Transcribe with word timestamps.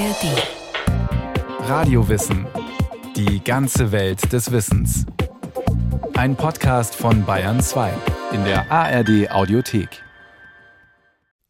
ARD. 0.00 1.68
Radiowissen. 1.68 2.46
Die 3.16 3.44
ganze 3.44 3.92
Welt 3.92 4.32
des 4.32 4.50
Wissens. 4.50 5.04
Ein 6.14 6.36
Podcast 6.36 6.94
von 6.94 7.26
Bayern 7.26 7.60
2 7.60 7.92
in 8.32 8.42
der 8.44 8.72
ARD 8.72 9.30
Audiothek. 9.30 10.02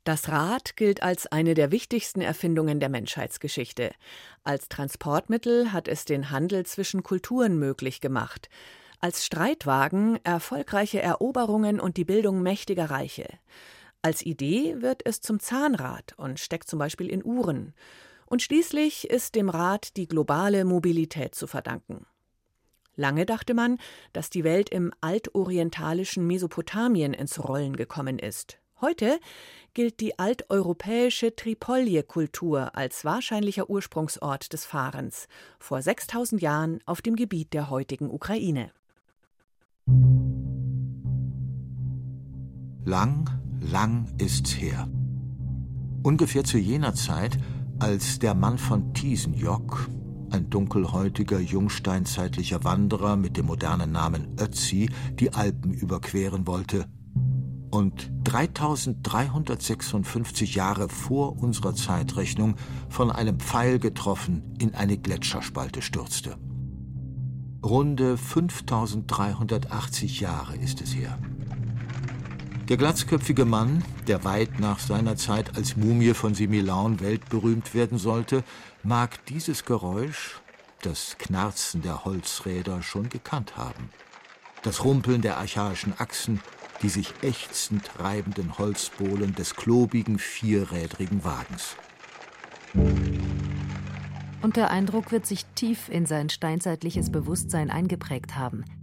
Das 0.03 0.31
Rad 0.31 0.75
gilt 0.75 1.01
als 1.01 1.29
eine 1.29 1.55
der 1.55 1.71
wichtigsten 1.71 2.21
Erfindungen 2.23 2.81
der 2.81 2.89
Menschheitsgeschichte. 2.89 3.93
Als 4.43 4.69
Transportmittel 4.69 5.73
hat 5.73 5.87
es 5.87 6.05
den 6.05 6.31
Handel 6.31 6.67
zwischen 6.67 7.05
Kulturen 7.05 7.57
möglich 7.57 8.01
gemacht. 8.01 8.49
Als 8.99 9.25
Streitwagen 9.25 10.19
erfolgreiche 10.25 11.01
Eroberungen 11.01 11.79
und 11.79 11.97
die 11.97 12.05
Bildung 12.05 12.43
mächtiger 12.43 12.91
Reiche. 12.91 13.29
Als 14.03 14.27
Idee 14.27 14.75
wird 14.81 15.07
es 15.07 15.21
zum 15.21 15.39
Zahnrad 15.39 16.15
und 16.17 16.41
steckt 16.41 16.69
zum 16.69 16.81
Beispiel 16.81 17.09
in 17.09 17.25
Uhren. 17.25 17.75
Und 18.31 18.43
schließlich 18.43 19.11
ist 19.11 19.35
dem 19.35 19.49
Rad 19.49 19.97
die 19.97 20.07
globale 20.07 20.65
Mobilität 20.65 21.35
zu 21.35 21.49
verdanken. 21.49 22.07
Lange 22.95 23.27
dachte 23.27 23.55
man, 23.55 23.79
dass 24.13 24.31
die 24.31 24.45
Welt 24.45 24.71
im 24.71 24.93
altorientalischen 25.01 26.25
Mesopotamien 26.29 27.13
ins 27.13 27.43
Rollen 27.43 27.75
gekommen 27.75 28.21
ist. 28.21 28.61
Heute 28.81 29.19
gilt 29.75 29.99
die 29.99 30.17
alteuropäische 30.21 31.35
Tripolje-Kultur 31.35 32.77
als 32.77 33.05
wahrscheinlicher 33.05 33.69
Ursprungsort 33.69 34.53
des 34.53 34.65
Fahrens, 34.65 35.27
vor 35.59 35.83
6000 35.83 36.41
Jahren 36.41 36.79
auf 36.87 37.03
dem 37.03 37.17
Gebiet 37.17 37.53
der 37.53 37.69
heutigen 37.69 38.09
Ukraine. 38.11 38.71
Lang 42.85 43.29
lang 43.61 44.15
ist's 44.19 44.53
her. 44.53 44.89
Ungefähr 46.05 46.45
zu 46.45 46.59
jener 46.59 46.95
Zeit, 46.95 47.37
als 47.81 48.19
der 48.19 48.35
Mann 48.35 48.59
von 48.59 48.93
Thiesenjock, 48.93 49.89
ein 50.31 50.51
dunkelhäutiger, 50.51 51.41
jungsteinzeitlicher 51.41 52.63
Wanderer 52.63 53.17
mit 53.17 53.39
dem 53.39 53.47
modernen 53.47 53.91
Namen 53.91 54.37
Ötzi, 54.39 54.91
die 55.19 55.33
Alpen 55.33 55.73
überqueren 55.73 56.47
wollte 56.47 56.85
und 57.71 58.11
3356 58.25 60.55
Jahre 60.55 60.91
vor 60.91 61.43
unserer 61.43 61.75
Zeitrechnung 61.75 62.57
von 62.91 63.11
einem 63.11 63.41
Pfeil 63.41 63.79
getroffen 63.79 64.43
in 64.59 64.75
eine 64.75 64.99
Gletscherspalte 64.99 65.81
stürzte. 65.81 66.37
Runde 67.65 68.19
5380 68.19 70.21
Jahre 70.21 70.57
ist 70.57 70.83
es 70.83 70.95
her. 70.95 71.19
Der 72.71 72.77
glatzköpfige 72.77 73.45
Mann, 73.45 73.83
der 74.07 74.23
weit 74.23 74.61
nach 74.61 74.79
seiner 74.79 75.17
Zeit 75.17 75.57
als 75.57 75.77
Mumie 75.77 76.15
von 76.15 76.35
Similaun 76.35 77.01
weltberühmt 77.01 77.75
werden 77.75 77.99
sollte, 77.99 78.45
mag 78.85 79.27
dieses 79.27 79.65
Geräusch, 79.65 80.41
das 80.83 81.17
Knarzen 81.19 81.83
der 81.83 82.05
Holzräder, 82.05 82.81
schon 82.81 83.09
gekannt 83.09 83.57
haben. 83.57 83.91
Das 84.63 84.85
Rumpeln 84.85 85.21
der 85.21 85.39
archaischen 85.39 85.95
Achsen, 85.99 86.41
die 86.81 86.91
sich 86.91 87.13
ächzend 87.23 87.91
reibenden 87.99 88.57
Holzbohlen 88.57 89.35
des 89.35 89.57
klobigen, 89.57 90.21
vierrädrigen 90.21 91.25
Wagens. 91.25 91.75
Und 94.43 94.55
der 94.55 94.71
Eindruck 94.71 95.11
wird 95.11 95.27
sich 95.27 95.45
tief 95.57 95.89
in 95.89 96.07
sein 96.07 96.31
steinzeitliches 96.31 97.11
Bewusstsein 97.11 97.69
eingeprägt 97.69 98.37
haben– 98.37 98.65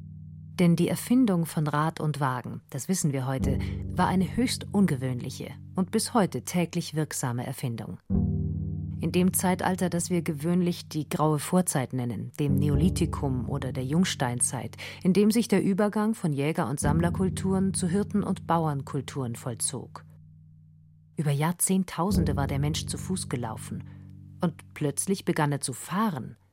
denn 0.60 0.76
die 0.76 0.88
Erfindung 0.88 1.46
von 1.46 1.68
Rad 1.68 2.00
und 2.00 2.20
Wagen, 2.20 2.62
das 2.70 2.90
wissen 2.90 3.14
wir 3.14 3.28
heute, 3.28 3.60
war 3.92 4.08
eine 4.08 4.36
höchst 4.36 4.68
ungewöhnliche 4.72 5.52
und 5.76 5.92
bis 5.92 6.14
heute 6.14 6.42
täglich 6.42 6.96
wirksame 6.96 7.46
Erfindung. 7.46 8.00
In 9.00 9.12
dem 9.12 9.34
Zeitalter, 9.34 9.90
das 9.90 10.10
wir 10.10 10.24
gewöhnlich 10.24 10.90
die 10.90 11.08
graue 11.08 11.38
Vorzeit 11.38 11.94
nennen, 11.94 12.32
dem 12.40 12.56
Neolithikum 12.56 13.48
oder 13.48 13.72
der 13.72 13.86
Jungsteinzeit, 13.86 14.76
in 15.04 15.14
dem 15.14 15.30
sich 15.30 15.48
der 15.48 15.64
Übergang 15.64 16.16
von 16.16 16.34
Jäger- 16.34 16.67
und 16.67 16.80
Sammlerkulturen 16.80 17.76
zu 17.76 17.88
Hirten- 17.88 18.23
und 18.23 18.48
Bauernkulturen 18.48 19.36
vollzog. 19.36 20.04
Über 21.16 21.32
Jahrzehntausende 21.32 22.36
war 22.36 22.48
der 22.48 22.60
Mensch 22.60 22.88
zu 22.88 22.98
Fuß 22.98 23.30
gelaufen 23.30 23.84
und 24.42 24.73
plötzlich 24.73 25.26
begann 25.26 25.52
er 25.52 25.62
zu 25.62 25.73
fahren– 25.73 26.38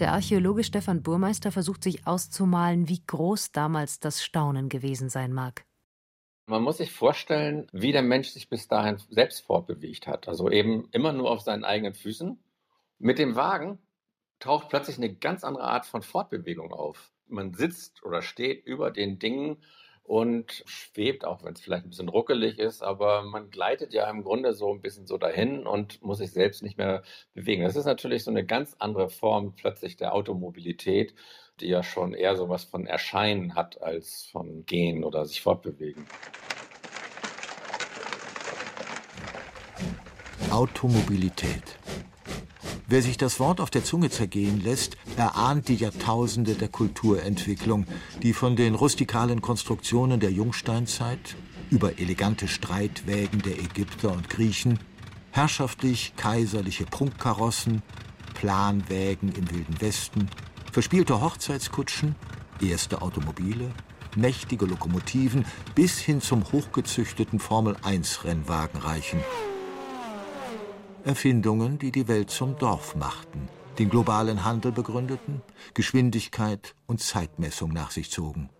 der 0.00 0.12
Archäologe 0.12 0.64
Stefan 0.64 1.02
Burmeister 1.02 1.52
versucht 1.52 1.84
sich 1.84 2.06
auszumalen, 2.06 2.88
wie 2.88 3.02
groß 3.06 3.52
damals 3.52 4.00
das 4.00 4.22
Staunen 4.22 4.68
gewesen 4.68 5.08
sein 5.08 5.32
mag. 5.32 5.64
Man 6.46 6.62
muss 6.62 6.78
sich 6.78 6.90
vorstellen, 6.90 7.68
wie 7.72 7.92
der 7.92 8.02
Mensch 8.02 8.30
sich 8.30 8.48
bis 8.48 8.66
dahin 8.66 8.98
selbst 9.10 9.42
fortbewegt 9.42 10.06
hat. 10.06 10.26
Also 10.26 10.50
eben 10.50 10.88
immer 10.90 11.12
nur 11.12 11.30
auf 11.30 11.42
seinen 11.42 11.64
eigenen 11.64 11.94
Füßen. 11.94 12.42
Mit 12.98 13.18
dem 13.18 13.36
Wagen 13.36 13.78
taucht 14.40 14.68
plötzlich 14.68 14.96
eine 14.96 15.14
ganz 15.14 15.44
andere 15.44 15.64
Art 15.64 15.86
von 15.86 16.02
Fortbewegung 16.02 16.72
auf. 16.72 17.12
Man 17.28 17.54
sitzt 17.54 18.02
oder 18.02 18.22
steht 18.22 18.66
über 18.66 18.90
den 18.90 19.18
Dingen 19.18 19.58
und 20.10 20.64
schwebt, 20.66 21.24
auch 21.24 21.44
wenn 21.44 21.52
es 21.52 21.60
vielleicht 21.60 21.86
ein 21.86 21.90
bisschen 21.90 22.08
ruckelig 22.08 22.58
ist, 22.58 22.82
aber 22.82 23.22
man 23.22 23.48
gleitet 23.48 23.94
ja 23.94 24.10
im 24.10 24.24
Grunde 24.24 24.54
so 24.54 24.74
ein 24.74 24.80
bisschen 24.80 25.06
so 25.06 25.18
dahin 25.18 25.68
und 25.68 26.02
muss 26.02 26.18
sich 26.18 26.32
selbst 26.32 26.64
nicht 26.64 26.76
mehr 26.76 27.04
bewegen. 27.32 27.62
Das 27.62 27.76
ist 27.76 27.84
natürlich 27.84 28.24
so 28.24 28.32
eine 28.32 28.44
ganz 28.44 28.74
andere 28.80 29.08
Form 29.08 29.54
plötzlich 29.54 29.96
der 29.96 30.12
Automobilität, 30.12 31.14
die 31.60 31.68
ja 31.68 31.84
schon 31.84 32.12
eher 32.12 32.34
so 32.34 32.48
was 32.48 32.64
von 32.64 32.88
Erscheinen 32.88 33.54
hat 33.54 33.80
als 33.82 34.26
von 34.32 34.66
Gehen 34.66 35.04
oder 35.04 35.24
sich 35.26 35.42
fortbewegen. 35.42 36.04
Automobilität. 40.50 41.79
Wer 42.92 43.02
sich 43.02 43.16
das 43.16 43.38
Wort 43.38 43.60
auf 43.60 43.70
der 43.70 43.84
Zunge 43.84 44.10
zergehen 44.10 44.60
lässt, 44.64 44.96
erahnt 45.16 45.68
die 45.68 45.76
Jahrtausende 45.76 46.54
der 46.54 46.66
Kulturentwicklung, 46.66 47.86
die 48.20 48.32
von 48.32 48.56
den 48.56 48.74
rustikalen 48.74 49.40
Konstruktionen 49.40 50.18
der 50.18 50.32
Jungsteinzeit 50.32 51.36
über 51.70 52.00
elegante 52.00 52.48
Streitwägen 52.48 53.42
der 53.42 53.60
Ägypter 53.60 54.10
und 54.10 54.28
Griechen, 54.28 54.80
herrschaftlich 55.30 56.14
kaiserliche 56.16 56.84
Prunkkarossen, 56.84 57.82
Planwägen 58.34 59.30
im 59.36 59.48
Wilden 59.52 59.80
Westen, 59.80 60.28
verspielte 60.72 61.20
Hochzeitskutschen, 61.20 62.16
erste 62.60 63.02
Automobile, 63.02 63.70
mächtige 64.16 64.66
Lokomotiven 64.66 65.46
bis 65.76 66.00
hin 66.00 66.20
zum 66.20 66.42
hochgezüchteten 66.50 67.38
Formel-1-Rennwagen 67.38 68.80
reichen. 68.80 69.20
Erfindungen, 71.04 71.78
die 71.78 71.92
die 71.92 72.08
Welt 72.08 72.30
zum 72.30 72.58
Dorf 72.58 72.94
machten, 72.94 73.48
den 73.78 73.88
globalen 73.88 74.44
Handel 74.44 74.72
begründeten, 74.72 75.42
Geschwindigkeit 75.74 76.74
und 76.86 77.00
Zeitmessung 77.00 77.72
nach 77.72 77.90
sich 77.90 78.10
zogen. 78.10 78.50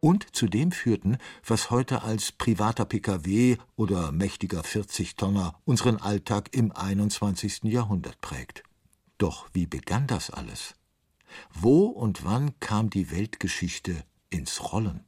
Und 0.00 0.34
zu 0.34 0.46
dem 0.46 0.70
führten, 0.70 1.18
was 1.44 1.70
heute 1.70 2.02
als 2.02 2.32
privater 2.32 2.84
Pkw 2.84 3.56
oder 3.76 4.12
mächtiger 4.12 4.60
40-Tonner 4.60 5.58
unseren 5.64 5.96
Alltag 5.96 6.50
im 6.52 6.72
21. 6.72 7.64
Jahrhundert 7.64 8.20
prägt. 8.20 8.62
Doch 9.18 9.48
wie 9.52 9.66
begann 9.66 10.06
das 10.06 10.30
alles? 10.30 10.74
Wo 11.52 11.86
und 11.86 12.24
wann 12.24 12.58
kam 12.60 12.90
die 12.90 13.10
Weltgeschichte 13.10 14.04
ins 14.30 14.72
Rollen? 14.72 15.04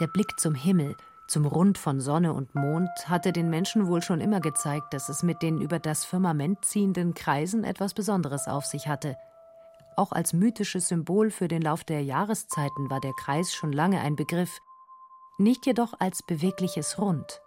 Der 0.00 0.06
Blick 0.06 0.38
zum 0.38 0.54
Himmel 0.54 0.94
zum 1.28 1.44
Rund 1.44 1.76
von 1.76 2.00
Sonne 2.00 2.32
und 2.32 2.54
Mond 2.54 2.88
hatte 3.06 3.32
den 3.32 3.50
Menschen 3.50 3.86
wohl 3.86 4.00
schon 4.00 4.20
immer 4.20 4.40
gezeigt, 4.40 4.94
dass 4.94 5.10
es 5.10 5.22
mit 5.22 5.42
den 5.42 5.60
über 5.60 5.78
das 5.78 6.06
Firmament 6.06 6.64
ziehenden 6.64 7.12
Kreisen 7.12 7.64
etwas 7.64 7.92
Besonderes 7.92 8.48
auf 8.48 8.64
sich 8.64 8.88
hatte. 8.88 9.14
Auch 9.94 10.12
als 10.12 10.32
mythisches 10.32 10.88
Symbol 10.88 11.30
für 11.30 11.46
den 11.46 11.60
Lauf 11.60 11.84
der 11.84 12.02
Jahreszeiten 12.02 12.88
war 12.88 13.00
der 13.00 13.12
Kreis 13.12 13.52
schon 13.52 13.72
lange 13.72 14.00
ein 14.00 14.16
Begriff, 14.16 14.58
nicht 15.36 15.66
jedoch 15.66 15.92
als 15.98 16.22
bewegliches 16.22 16.98
Rund. 16.98 17.42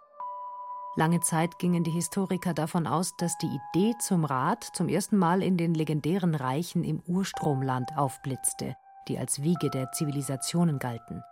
Lange 0.94 1.20
Zeit 1.20 1.58
gingen 1.58 1.82
die 1.82 1.90
Historiker 1.90 2.54
davon 2.54 2.86
aus, 2.86 3.16
dass 3.16 3.36
die 3.38 3.58
Idee 3.74 3.94
zum 3.98 4.24
Rad 4.24 4.62
zum 4.74 4.88
ersten 4.88 5.16
Mal 5.16 5.42
in 5.42 5.56
den 5.56 5.74
legendären 5.74 6.34
Reichen 6.36 6.84
im 6.84 7.02
Urstromland 7.06 7.96
aufblitzte, 7.96 8.76
die 9.08 9.18
als 9.18 9.42
Wiege 9.42 9.70
der 9.70 9.90
Zivilisationen 9.90 10.78
galten 10.78 11.22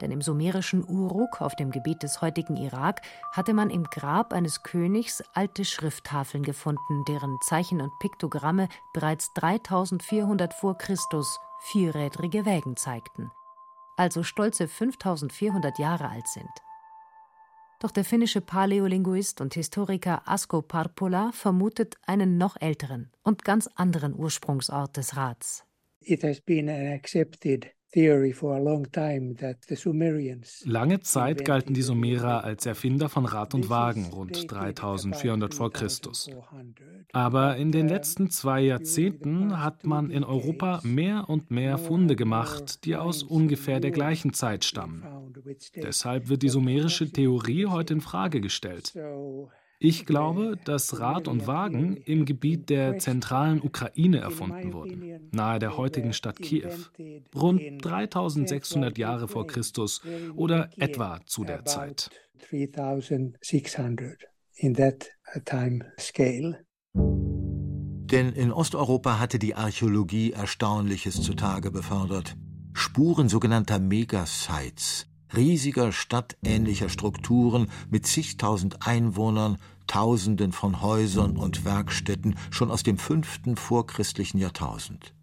denn 0.00 0.10
im 0.10 0.22
sumerischen 0.22 0.84
Uruk 0.88 1.40
auf 1.40 1.54
dem 1.56 1.70
Gebiet 1.70 2.02
des 2.02 2.20
heutigen 2.20 2.56
Irak 2.56 3.02
hatte 3.32 3.54
man 3.54 3.70
im 3.70 3.84
Grab 3.84 4.32
eines 4.32 4.62
Königs 4.62 5.22
alte 5.34 5.64
Schrifttafeln 5.64 6.42
gefunden, 6.42 7.04
deren 7.06 7.38
Zeichen 7.42 7.80
und 7.80 7.92
Piktogramme 8.00 8.68
bereits 8.92 9.32
3400 9.34 10.52
vor 10.54 10.76
Christus 10.76 11.38
vierrädrige 11.60 12.44
Wägen 12.44 12.76
zeigten, 12.76 13.30
also 13.96 14.22
stolze 14.22 14.68
5400 14.68 15.78
Jahre 15.78 16.08
alt 16.08 16.28
sind. 16.28 16.50
Doch 17.80 17.90
der 17.90 18.04
finnische 18.04 18.40
Paläolinguist 18.40 19.40
und 19.40 19.54
Historiker 19.54 20.22
Asko 20.26 20.62
Parpola 20.62 21.32
vermutet 21.32 21.96
einen 22.06 22.38
noch 22.38 22.56
älteren 22.60 23.10
und 23.22 23.44
ganz 23.44 23.68
anderen 23.74 24.14
Ursprungsort 24.14 24.96
des 24.96 25.16
Rats. 25.16 25.64
It 26.00 26.22
has 26.22 26.40
been 26.40 26.68
accepted 26.68 27.66
Lange 30.64 31.00
Zeit 31.00 31.44
galten 31.44 31.74
die 31.74 31.82
Sumerer 31.82 32.42
als 32.42 32.66
Erfinder 32.66 33.08
von 33.08 33.24
Rad 33.24 33.54
und 33.54 33.70
Wagen, 33.70 34.06
rund 34.06 34.50
3400 34.50 35.54
vor 35.54 35.72
Christus. 35.72 36.28
Aber 37.12 37.56
in 37.56 37.70
den 37.70 37.88
letzten 37.88 38.30
zwei 38.30 38.62
Jahrzehnten 38.62 39.62
hat 39.62 39.84
man 39.86 40.10
in 40.10 40.24
Europa 40.24 40.80
mehr 40.82 41.28
und 41.28 41.52
mehr 41.52 41.78
Funde 41.78 42.16
gemacht, 42.16 42.84
die 42.84 42.96
aus 42.96 43.22
ungefähr 43.22 43.78
der 43.78 43.92
gleichen 43.92 44.32
Zeit 44.32 44.64
stammen. 44.64 45.04
Deshalb 45.76 46.28
wird 46.28 46.42
die 46.42 46.48
sumerische 46.48 47.10
Theorie 47.10 47.66
heute 47.66 47.94
in 47.94 48.00
Frage 48.00 48.40
gestellt. 48.40 48.92
Ich 49.78 50.06
glaube, 50.06 50.56
dass 50.64 51.00
Rad 51.00 51.28
und 51.28 51.46
Wagen 51.46 51.96
im 51.96 52.24
Gebiet 52.24 52.70
der 52.70 52.98
zentralen 52.98 53.60
Ukraine 53.60 54.18
erfunden 54.18 54.72
wurden, 54.72 55.28
nahe 55.32 55.58
der 55.58 55.76
heutigen 55.76 56.12
Stadt 56.12 56.38
Kiew, 56.38 56.74
rund 57.34 57.84
3600 57.84 58.96
Jahre 58.98 59.28
vor 59.28 59.46
Christus 59.46 60.00
oder 60.36 60.70
etwa 60.76 61.20
zu 61.26 61.44
der 61.44 61.64
Zeit. 61.64 62.10
Denn 68.12 68.32
in 68.32 68.52
Osteuropa 68.52 69.18
hatte 69.18 69.38
die 69.38 69.54
Archäologie 69.54 70.32
Erstaunliches 70.32 71.22
zutage 71.22 71.70
befördert. 71.70 72.36
Spuren 72.74 73.28
sogenannter 73.28 73.78
Megasites, 73.78 75.06
riesiger 75.36 75.92
stadtähnlicher 75.92 76.88
Strukturen 76.88 77.68
mit 77.90 78.06
zigtausend 78.06 78.86
Einwohnern, 78.86 79.58
Tausenden 79.86 80.52
von 80.52 80.80
Häusern 80.80 81.36
und 81.36 81.64
Werkstätten 81.64 82.36
schon 82.50 82.70
aus 82.70 82.82
dem 82.82 82.98
fünften 82.98 83.56
vorchristlichen 83.56 84.40
Jahrtausend. 84.40 85.14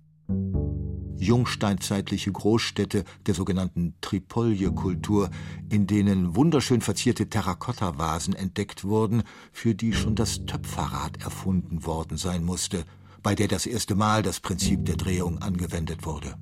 Jungsteinzeitliche 1.18 2.31
Großstädte 2.31 3.04
der 3.28 3.34
sogenannten 3.36 3.94
Tripolje-Kultur, 4.02 5.30
in 5.69 5.86
denen 5.86 6.36
wunderschön 6.36 6.81
verzierte 6.81 7.30
Terrakotta-Vasen 7.30 8.34
entdeckt 8.34 8.84
wurden, 8.84 9.24
für 9.52 9.75
die 9.75 9.94
schon 9.94 10.16
das 10.16 10.46
Töpferrad 10.46 11.22
erfunden 11.22 11.86
worden 11.86 12.18
sein 12.18 12.44
musste, 12.44 12.86
bei 13.22 13.36
der 13.36 13.48
das 13.48 13.68
erste 13.68 13.94
Mal 13.94 14.24
das 14.24 14.40
Prinzip 14.40 14.86
der 14.86 14.96
Drehung 14.96 15.40
angewendet 15.40 16.06
wurde. 16.06 16.36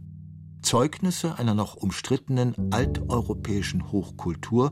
Zeugnisse 0.62 1.38
einer 1.40 1.54
noch 1.54 1.76
umstrittenen 1.76 2.72
alteuropäischen 2.72 3.92
Hochkultur, 3.92 4.72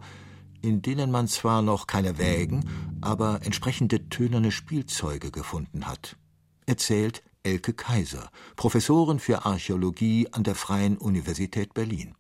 in 0.62 0.82
denen 0.82 1.12
man 1.12 1.28
zwar 1.28 1.62
noch 1.62 1.88
keine 1.88 2.18
Wägen, 2.18 2.66
aber 3.02 3.40
entsprechende 3.44 4.10
tönerne 4.10 4.52
Spielzeuge 4.52 5.32
gefunden 5.32 5.88
hat. 5.88 6.18
Erzählt 6.66 7.24
Elke 7.44 7.74
Kaiser, 7.74 8.30
Professorin 8.56 9.20
für 9.20 9.46
Archäologie 9.46 10.28
an 10.32 10.44
der 10.44 10.56
Freien 10.56 10.98
Universität 10.98 11.74
Berlin. 11.74 12.16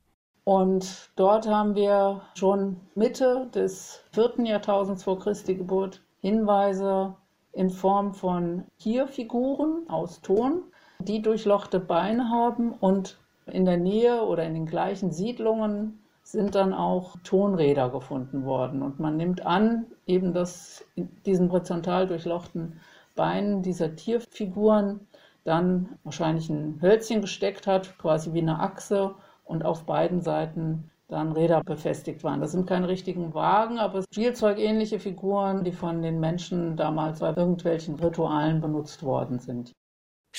Und 0.45 1.11
dort 1.17 1.45
haben 1.47 1.75
wir 1.75 2.21
schon 2.35 2.77
Mitte 2.95 3.49
des 3.53 3.99
vierten 4.13 4.45
Jahrtausends 4.45 5.03
vor 5.03 5.19
Christi 5.19 5.55
Geburt 5.55 6.01
Hinweise 6.21 7.15
in 7.51 7.69
Form 7.69 8.13
von 8.13 8.63
Tierfiguren 8.79 9.89
aus 9.89 10.21
Ton, 10.21 10.63
die 10.99 11.21
durchlochte 11.21 11.81
Beine 11.81 12.29
haben 12.29 12.71
und 12.71 13.17
in 13.51 13.65
der 13.65 13.77
Nähe 13.77 14.23
oder 14.23 14.43
in 14.43 14.53
den 14.53 14.65
gleichen 14.65 15.11
Siedlungen 15.11 15.99
sind 16.23 16.55
dann 16.55 16.73
auch 16.73 17.15
Tonräder 17.23 17.89
gefunden 17.89 18.43
worden. 18.45 18.81
Und 18.81 18.99
man 18.99 19.15
nimmt 19.15 19.45
an, 19.45 19.85
eben 20.05 20.33
dass 20.33 20.85
in 20.95 21.09
diesen 21.25 21.51
horizontal 21.51 22.07
durchlochten 22.07 22.81
Beinen 23.15 23.61
dieser 23.61 23.95
Tierfiguren 23.95 25.07
dann 25.45 25.97
wahrscheinlich 26.03 26.49
ein 26.49 26.79
Hölzchen 26.81 27.21
gesteckt 27.21 27.67
hat, 27.67 27.97
quasi 27.97 28.33
wie 28.33 28.41
eine 28.41 28.59
Achse, 28.59 29.15
und 29.45 29.63
auf 29.63 29.85
beiden 29.85 30.21
Seiten 30.21 30.91
dann 31.07 31.31
Räder 31.31 31.61
befestigt 31.63 32.23
waren. 32.25 32.41
Das 32.41 32.51
sind 32.51 32.67
keine 32.67 32.89
richtigen 32.89 33.33
Wagen, 33.33 33.79
aber 33.79 34.03
spielzeugähnliche 34.11 34.99
Figuren, 34.99 35.63
die 35.63 35.71
von 35.71 36.01
den 36.01 36.19
Menschen 36.19 36.75
damals 36.75 37.19
bei 37.19 37.29
irgendwelchen 37.29 37.95
Ritualen 37.95 38.59
benutzt 38.59 39.03
worden 39.03 39.39
sind. 39.39 39.71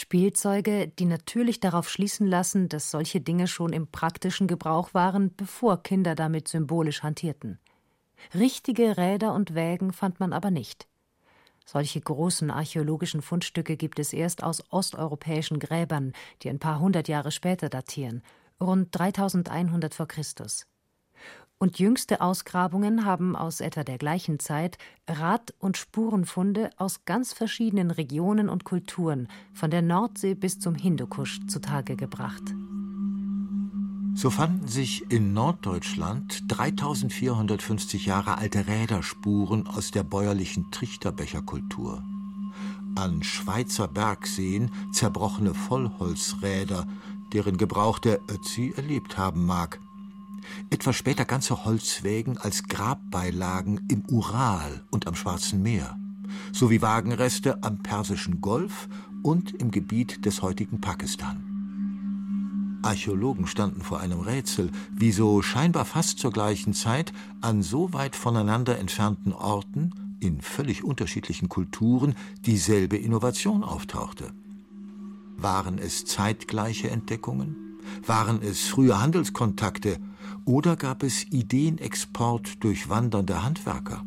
Spielzeuge, 0.00 0.86
die 0.86 1.06
natürlich 1.06 1.58
darauf 1.58 1.90
schließen 1.90 2.28
lassen, 2.28 2.68
dass 2.68 2.92
solche 2.92 3.20
Dinge 3.20 3.48
schon 3.48 3.72
im 3.72 3.88
praktischen 3.88 4.46
Gebrauch 4.46 4.94
waren, 4.94 5.34
bevor 5.34 5.82
Kinder 5.82 6.14
damit 6.14 6.46
symbolisch 6.46 7.02
hantierten. 7.02 7.58
Richtige 8.32 8.96
Räder 8.96 9.34
und 9.34 9.56
Wägen 9.56 9.92
fand 9.92 10.20
man 10.20 10.32
aber 10.32 10.52
nicht. 10.52 10.86
Solche 11.66 12.00
großen 12.00 12.48
archäologischen 12.52 13.22
Fundstücke 13.22 13.76
gibt 13.76 13.98
es 13.98 14.12
erst 14.12 14.44
aus 14.44 14.62
osteuropäischen 14.70 15.58
Gräbern, 15.58 16.12
die 16.42 16.48
ein 16.48 16.60
paar 16.60 16.78
hundert 16.78 17.08
Jahre 17.08 17.32
später 17.32 17.68
datieren, 17.68 18.22
rund 18.60 18.96
3100 18.96 19.94
vor 19.94 20.06
Christus 20.06 20.68
und 21.58 21.78
jüngste 21.78 22.20
Ausgrabungen 22.20 23.04
haben 23.04 23.34
aus 23.36 23.60
etwa 23.60 23.84
der 23.84 23.98
gleichen 23.98 24.38
Zeit 24.38 24.78
Rad- 25.08 25.54
und 25.58 25.76
Spurenfunde 25.76 26.70
aus 26.76 27.04
ganz 27.04 27.32
verschiedenen 27.32 27.90
Regionen 27.90 28.48
und 28.48 28.64
Kulturen, 28.64 29.28
von 29.52 29.70
der 29.70 29.82
Nordsee 29.82 30.34
bis 30.34 30.60
zum 30.60 30.74
Hindukusch, 30.74 31.40
zutage 31.48 31.96
gebracht. 31.96 32.42
So 34.14 34.30
fanden 34.30 34.66
sich 34.66 35.10
in 35.10 35.32
Norddeutschland 35.32 36.42
3450 36.48 38.06
Jahre 38.06 38.38
alte 38.38 38.66
Räderspuren 38.66 39.66
aus 39.66 39.90
der 39.90 40.02
bäuerlichen 40.02 40.70
Trichterbecherkultur. 40.70 42.02
An 42.96 43.22
Schweizer 43.22 43.86
Bergseen 43.86 44.72
zerbrochene 44.92 45.54
Vollholzräder, 45.54 46.86
deren 47.32 47.58
Gebrauch 47.58 48.00
der 48.00 48.18
Ötzi 48.28 48.72
erlebt 48.76 49.18
haben 49.18 49.46
mag 49.46 49.78
etwas 50.70 50.96
später 50.96 51.24
ganze 51.24 51.64
Holzwägen 51.64 52.38
als 52.38 52.64
Grabbeilagen 52.64 53.86
im 53.88 54.04
Ural 54.10 54.82
und 54.90 55.06
am 55.06 55.14
Schwarzen 55.14 55.62
Meer, 55.62 55.98
sowie 56.52 56.82
Wagenreste 56.82 57.62
am 57.62 57.78
Persischen 57.78 58.40
Golf 58.40 58.88
und 59.22 59.52
im 59.52 59.70
Gebiet 59.70 60.24
des 60.24 60.42
heutigen 60.42 60.80
Pakistan. 60.80 61.48
Archäologen 62.82 63.46
standen 63.46 63.82
vor 63.82 64.00
einem 64.00 64.20
Rätsel, 64.20 64.70
wieso 64.92 65.42
scheinbar 65.42 65.84
fast 65.84 66.18
zur 66.18 66.30
gleichen 66.30 66.74
Zeit 66.74 67.12
an 67.40 67.62
so 67.62 67.92
weit 67.92 68.14
voneinander 68.14 68.78
entfernten 68.78 69.32
Orten 69.32 70.16
in 70.20 70.40
völlig 70.40 70.84
unterschiedlichen 70.84 71.48
Kulturen 71.48 72.14
dieselbe 72.46 72.96
Innovation 72.96 73.64
auftauchte. 73.64 74.32
Waren 75.36 75.78
es 75.78 76.04
zeitgleiche 76.04 76.90
Entdeckungen? 76.90 77.78
Waren 78.06 78.42
es 78.42 78.68
frühe 78.68 79.00
Handelskontakte 79.00 79.98
oder 80.48 80.76
gab 80.76 81.02
es 81.02 81.24
Ideenexport 81.24 82.64
durch 82.64 82.88
wandernde 82.88 83.44
Handwerker? 83.44 84.02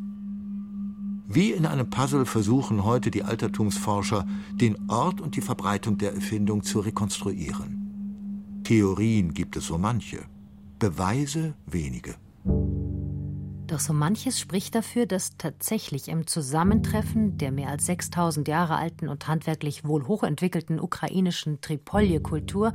Wie 1.28 1.52
in 1.52 1.68
einem 1.68 1.92
Puzzle 1.92 2.26
versuchen 2.26 2.84
heute 2.84 3.12
die 3.12 3.24
Altertumsforscher, 3.24 4.26
den 4.52 4.90
Ort 4.90 5.22
und 5.22 5.36
die 5.36 5.42
Verbreitung 5.42 6.00
der 6.00 6.16
Erfindung 6.16 6.64
zu 6.64 6.80
rekonstruieren. 6.80 8.64
Theorien 8.64 9.36
gibt 9.36 9.56
es 9.56 9.68
so 9.68 9.78
manche, 9.78 10.24
Beweise 10.80 11.54
wenige. 11.68 12.16
Doch 13.68 13.80
so 13.80 13.94
manches 13.94 14.40
spricht 14.40 14.74
dafür, 14.74 15.06
dass 15.06 15.38
tatsächlich 15.38 16.08
im 16.08 16.26
Zusammentreffen 16.26 17.38
der 17.38 17.52
mehr 17.52 17.70
als 17.70 17.86
6000 17.86 18.48
Jahre 18.48 18.78
alten 18.78 19.08
und 19.08 19.28
handwerklich 19.28 19.86
wohl 19.86 20.08
hochentwickelten 20.08 20.80
ukrainischen 20.80 21.62
Tripolje-Kultur 21.62 22.74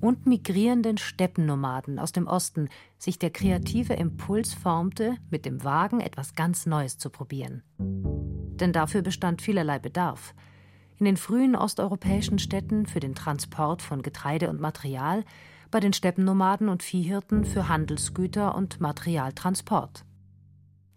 und 0.00 0.26
migrierenden 0.26 0.98
Steppennomaden 0.98 1.98
aus 1.98 2.12
dem 2.12 2.26
Osten 2.26 2.68
sich 2.98 3.18
der 3.18 3.30
kreative 3.30 3.94
Impuls 3.94 4.54
formte, 4.54 5.16
mit 5.30 5.44
dem 5.44 5.64
Wagen 5.64 6.00
etwas 6.00 6.34
ganz 6.34 6.66
Neues 6.66 6.98
zu 6.98 7.10
probieren. 7.10 7.62
Denn 7.78 8.72
dafür 8.72 9.02
bestand 9.02 9.42
vielerlei 9.42 9.78
Bedarf. 9.78 10.34
In 10.98 11.04
den 11.04 11.16
frühen 11.16 11.54
osteuropäischen 11.54 12.38
Städten 12.38 12.86
für 12.86 13.00
den 13.00 13.14
Transport 13.14 13.82
von 13.82 14.02
Getreide 14.02 14.50
und 14.50 14.60
Material, 14.60 15.24
bei 15.70 15.80
den 15.80 15.92
Steppennomaden 15.92 16.68
und 16.68 16.82
Viehhirten 16.82 17.44
für 17.44 17.68
Handelsgüter 17.68 18.54
und 18.54 18.80
Materialtransport. 18.80 20.04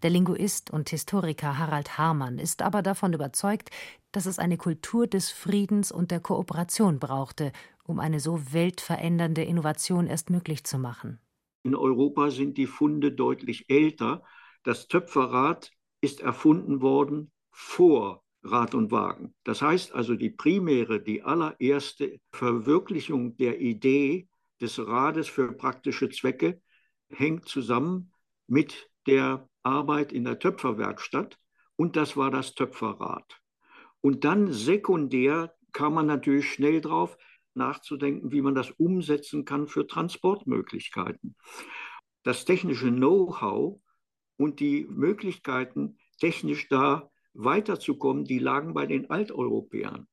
Der 0.02 0.10
Linguist 0.10 0.72
und 0.72 0.88
Historiker 0.88 1.58
Harald 1.58 1.96
Hamann 1.96 2.38
ist 2.38 2.60
aber 2.62 2.82
davon 2.82 3.12
überzeugt, 3.12 3.70
dass 4.10 4.26
es 4.26 4.40
eine 4.40 4.56
Kultur 4.56 5.06
des 5.06 5.30
Friedens 5.30 5.92
und 5.92 6.10
der 6.10 6.18
Kooperation 6.18 6.98
brauchte, 6.98 7.52
um 7.84 8.00
eine 8.00 8.18
so 8.18 8.52
weltverändernde 8.52 9.44
Innovation 9.44 10.08
erst 10.08 10.28
möglich 10.28 10.64
zu 10.64 10.78
machen. 10.78 11.20
In 11.62 11.76
Europa 11.76 12.32
sind 12.32 12.58
die 12.58 12.66
Funde 12.66 13.12
deutlich 13.12 13.70
älter. 13.70 14.24
Das 14.64 14.88
Töpferrad 14.88 15.70
ist 16.00 16.20
erfunden 16.20 16.80
worden 16.80 17.30
vor 17.52 18.24
Rad 18.42 18.74
und 18.74 18.90
Wagen. 18.90 19.34
Das 19.44 19.62
heißt 19.62 19.94
also, 19.94 20.16
die 20.16 20.30
primäre, 20.30 21.00
die 21.00 21.22
allererste 21.22 22.18
Verwirklichung 22.32 23.36
der 23.36 23.60
Idee 23.60 24.26
des 24.60 24.84
Rades 24.84 25.28
für 25.28 25.52
praktische 25.52 26.10
Zwecke 26.10 26.60
hängt 27.08 27.48
zusammen 27.48 28.12
mit 28.48 28.90
der 29.06 29.48
Arbeit 29.62 30.12
in 30.12 30.24
der 30.24 30.38
Töpferwerkstatt 30.38 31.38
und 31.76 31.96
das 31.96 32.16
war 32.16 32.30
das 32.30 32.54
Töpferrad. 32.54 33.40
Und 34.00 34.24
dann 34.24 34.52
sekundär 34.52 35.54
kam 35.72 35.94
man 35.94 36.06
natürlich 36.06 36.52
schnell 36.52 36.80
drauf, 36.80 37.16
nachzudenken, 37.54 38.32
wie 38.32 38.42
man 38.42 38.54
das 38.54 38.70
umsetzen 38.70 39.44
kann 39.44 39.66
für 39.66 39.86
Transportmöglichkeiten. 39.86 41.36
Das 42.22 42.44
technische 42.44 42.90
Know-how 42.90 43.80
und 44.36 44.60
die 44.60 44.86
Möglichkeiten, 44.88 45.98
technisch 46.18 46.68
da 46.68 47.10
weiterzukommen, 47.34 48.24
die 48.24 48.38
lagen 48.38 48.74
bei 48.74 48.86
den 48.86 49.10
Alteuropäern. 49.10 50.08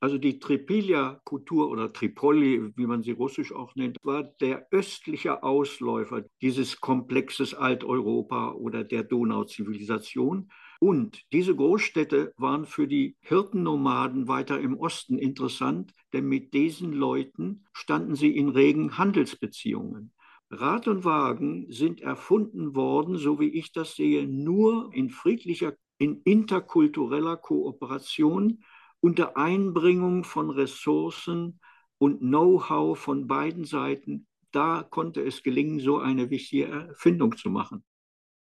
Also 0.00 0.18
die 0.18 0.38
Tripilia-Kultur 0.38 1.70
oder 1.70 1.92
Tripoli, 1.92 2.72
wie 2.76 2.86
man 2.86 3.02
sie 3.02 3.12
russisch 3.12 3.52
auch 3.52 3.74
nennt, 3.74 3.96
war 4.02 4.22
der 4.22 4.68
östliche 4.70 5.42
Ausläufer 5.42 6.24
dieses 6.42 6.80
Komplexes 6.80 7.54
Alteuropa 7.54 8.52
oder 8.52 8.84
der 8.84 9.04
Donauzivilisation. 9.04 10.50
Und 10.78 11.22
diese 11.32 11.56
Großstädte 11.56 12.34
waren 12.36 12.66
für 12.66 12.86
die 12.86 13.16
Hirtennomaden 13.20 14.28
weiter 14.28 14.60
im 14.60 14.76
Osten 14.76 15.18
interessant, 15.18 15.92
denn 16.12 16.26
mit 16.26 16.52
diesen 16.52 16.92
Leuten 16.92 17.64
standen 17.72 18.14
sie 18.14 18.36
in 18.36 18.50
regen 18.50 18.98
Handelsbeziehungen. 18.98 20.12
Rad 20.50 20.86
und 20.86 21.04
Wagen 21.04 21.66
sind 21.70 22.00
erfunden 22.00 22.76
worden, 22.76 23.16
so 23.16 23.40
wie 23.40 23.48
ich 23.48 23.72
das 23.72 23.96
sehe, 23.96 24.28
nur 24.28 24.90
in 24.92 25.10
friedlicher, 25.10 25.74
in 25.98 26.20
interkultureller 26.22 27.36
Kooperation 27.36 28.62
unter 29.06 29.36
Einbringung 29.36 30.24
von 30.24 30.50
Ressourcen 30.50 31.60
und 31.98 32.18
Know-how 32.18 32.98
von 32.98 33.28
beiden 33.28 33.64
Seiten. 33.64 34.26
Da 34.50 34.82
konnte 34.82 35.22
es 35.22 35.44
gelingen, 35.44 35.78
so 35.78 35.98
eine 35.98 36.28
wichtige 36.30 36.66
Erfindung 36.66 37.36
zu 37.36 37.48
machen. 37.48 37.84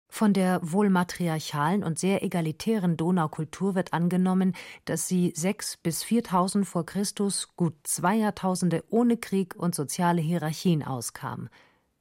Von 0.08 0.32
der 0.32 0.60
wohl 0.64 0.90
matriarchalen 0.90 1.84
und 1.84 2.00
sehr 2.00 2.24
egalitären 2.24 2.96
Donaukultur 2.96 3.76
wird 3.76 3.92
angenommen, 3.92 4.56
dass 4.86 5.06
sie 5.06 5.32
sechs 5.36 5.76
bis 5.76 6.02
4000 6.02 6.66
vor 6.66 6.84
Christus 6.84 7.54
gut 7.54 7.74
zwei 7.84 8.16
Jahrtausende 8.16 8.82
ohne 8.88 9.18
Krieg 9.18 9.54
und 9.54 9.76
soziale 9.76 10.20
Hierarchien 10.20 10.82
auskam. 10.82 11.48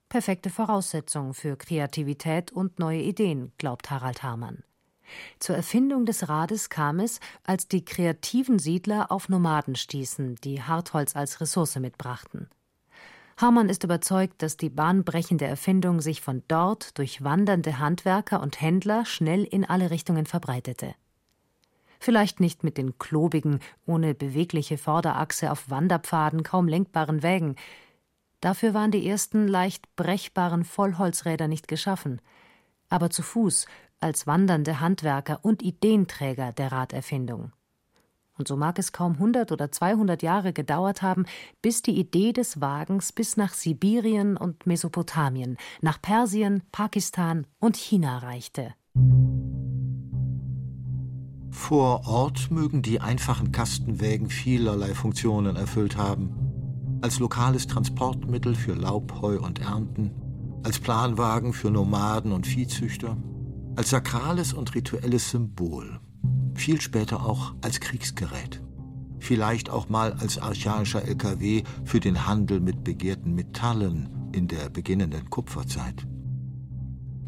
Perfekte 0.10 0.50
Voraussetzung 0.50 1.36
für 1.36 1.56
Kreativität 1.56 2.52
und 2.52 2.80
neue 2.80 3.02
Ideen, 3.02 3.52
glaubt 3.60 3.92
Harald 3.92 4.24
Hamann. 4.24 4.64
Zur 5.40 5.56
Erfindung 5.56 6.06
des 6.06 6.30
Rades 6.30 6.70
kam 6.70 7.00
es, 7.00 7.20
als 7.44 7.68
die 7.68 7.86
kreativen 7.86 8.60
Siedler 8.60 9.12
auf 9.12 9.30
Nomaden 9.30 9.76
stießen, 9.76 10.36
die 10.44 10.62
Hartholz 10.62 11.16
als 11.16 11.42
Ressource 11.42 11.76
mitbrachten. 11.76 12.50
Hamann 13.38 13.70
ist 13.70 13.86
überzeugt, 13.86 14.42
dass 14.42 14.58
die 14.58 14.70
bahnbrechende 14.70 15.46
Erfindung 15.46 16.02
sich 16.02 16.22
von 16.22 16.44
dort 16.50 16.98
durch 16.98 17.24
wandernde 17.24 17.80
Handwerker 17.80 18.42
und 18.42 18.60
Händler 18.60 19.06
schnell 19.06 19.46
in 19.46 19.64
alle 19.64 19.92
Richtungen 19.92 20.26
verbreitete. 20.26 20.94
Vielleicht 22.02 22.40
nicht 22.40 22.64
mit 22.64 22.78
den 22.78 22.98
klobigen, 22.98 23.60
ohne 23.86 24.14
bewegliche 24.14 24.78
Vorderachse 24.78 25.52
auf 25.52 25.70
Wanderpfaden 25.70 26.44
kaum 26.44 26.68
lenkbaren 26.68 27.24
Wägen. 27.24 27.56
Dafür 28.42 28.74
waren 28.74 28.92
die 28.92 29.08
ersten 29.08 29.48
leicht 29.48 29.96
brechbaren 29.96 30.64
Vollholzräder 30.64 31.48
nicht 31.48 31.68
geschaffen. 31.68 32.22
Aber 32.90 33.10
zu 33.10 33.22
Fuß, 33.22 33.68
als 34.00 34.28
wandernde 34.28 34.80
Handwerker 34.80 35.40
und 35.44 35.62
Ideenträger 35.62 36.52
der 36.52 36.72
Raderfindung. 36.72 37.52
Und 38.40 38.48
so 38.48 38.56
mag 38.56 38.80
es 38.80 38.94
kaum 38.94 39.14
100 39.14 39.52
oder 39.52 39.70
200 39.70 40.24
Jahre 40.24 40.54
gedauert 40.54 41.02
haben, 41.02 41.26
bis 41.62 41.82
die 41.82 42.00
Idee 42.00 42.32
des 42.32 42.62
Wagens 42.62 43.12
bis 43.12 43.36
nach 43.36 43.54
Sibirien 43.54 44.38
und 44.38 44.66
Mesopotamien, 44.66 45.58
nach 45.82 46.02
Persien, 46.02 46.64
Pakistan 46.72 47.46
und 47.60 47.76
China 47.76 48.20
reichte. 48.20 48.74
Vor 51.52 52.08
Ort 52.08 52.50
mögen 52.50 52.82
die 52.82 53.02
einfachen 53.02 53.52
Kastenwägen 53.52 54.30
vielerlei 54.30 54.94
Funktionen 54.96 55.58
erfüllt 55.58 55.98
haben. 55.98 57.00
Als 57.02 57.20
lokales 57.20 57.68
Transportmittel 57.68 58.56
für 58.56 58.74
Laub, 58.74 59.22
Heu 59.22 59.40
und 59.40 59.60
Ernten, 59.60 60.12
als 60.64 60.80
Planwagen 60.80 61.52
für 61.52 61.72
Nomaden 61.72 62.32
und 62.32 62.48
Viehzüchter, 62.48 63.18
als 63.76 63.90
sakrales 63.90 64.54
und 64.54 64.76
rituelles 64.76 65.30
Symbol 65.32 66.00
viel 66.60 66.82
später 66.82 67.26
auch 67.26 67.54
als 67.62 67.80
Kriegsgerät. 67.80 68.62
Vielleicht 69.20 69.70
auch 69.70 69.90
mal 69.90 70.14
als 70.14 70.38
archaischer 70.38 71.04
LKW 71.04 71.64
für 71.84 72.00
den 72.00 72.28
Handel 72.28 72.60
mit 72.60 72.84
begehrten 72.84 73.34
Metallen 73.34 74.10
in 74.34 74.48
der 74.48 74.70
beginnenden 74.70 75.30
Kupferzeit. 75.30 76.06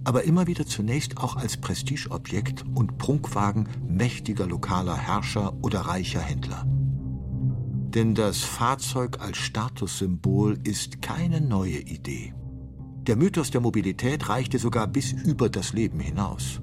Aber 0.03 0.23
immer 0.23 0.47
wieder 0.47 0.65
zunächst 0.65 1.17
auch 1.17 1.35
als 1.35 1.57
Prestigeobjekt 1.57 2.65
und 2.75 2.97
Prunkwagen 2.97 3.67
mächtiger 3.87 4.47
lokaler 4.47 4.97
Herrscher 4.97 5.53
oder 5.61 5.81
reicher 5.81 6.21
Händler. 6.21 6.65
Denn 7.93 8.15
das 8.15 8.39
Fahrzeug 8.39 9.19
als 9.21 9.37
Statussymbol 9.37 10.57
ist 10.63 11.01
keine 11.01 11.41
neue 11.41 11.79
Idee. 11.79 12.33
Der 13.07 13.15
Mythos 13.15 13.49
der 13.49 13.61
Mobilität 13.61 14.29
reichte 14.29 14.59
sogar 14.59 14.85
bis 14.85 15.11
über 15.11 15.49
das 15.49 15.73
Leben 15.73 15.99
hinaus. 15.99 16.61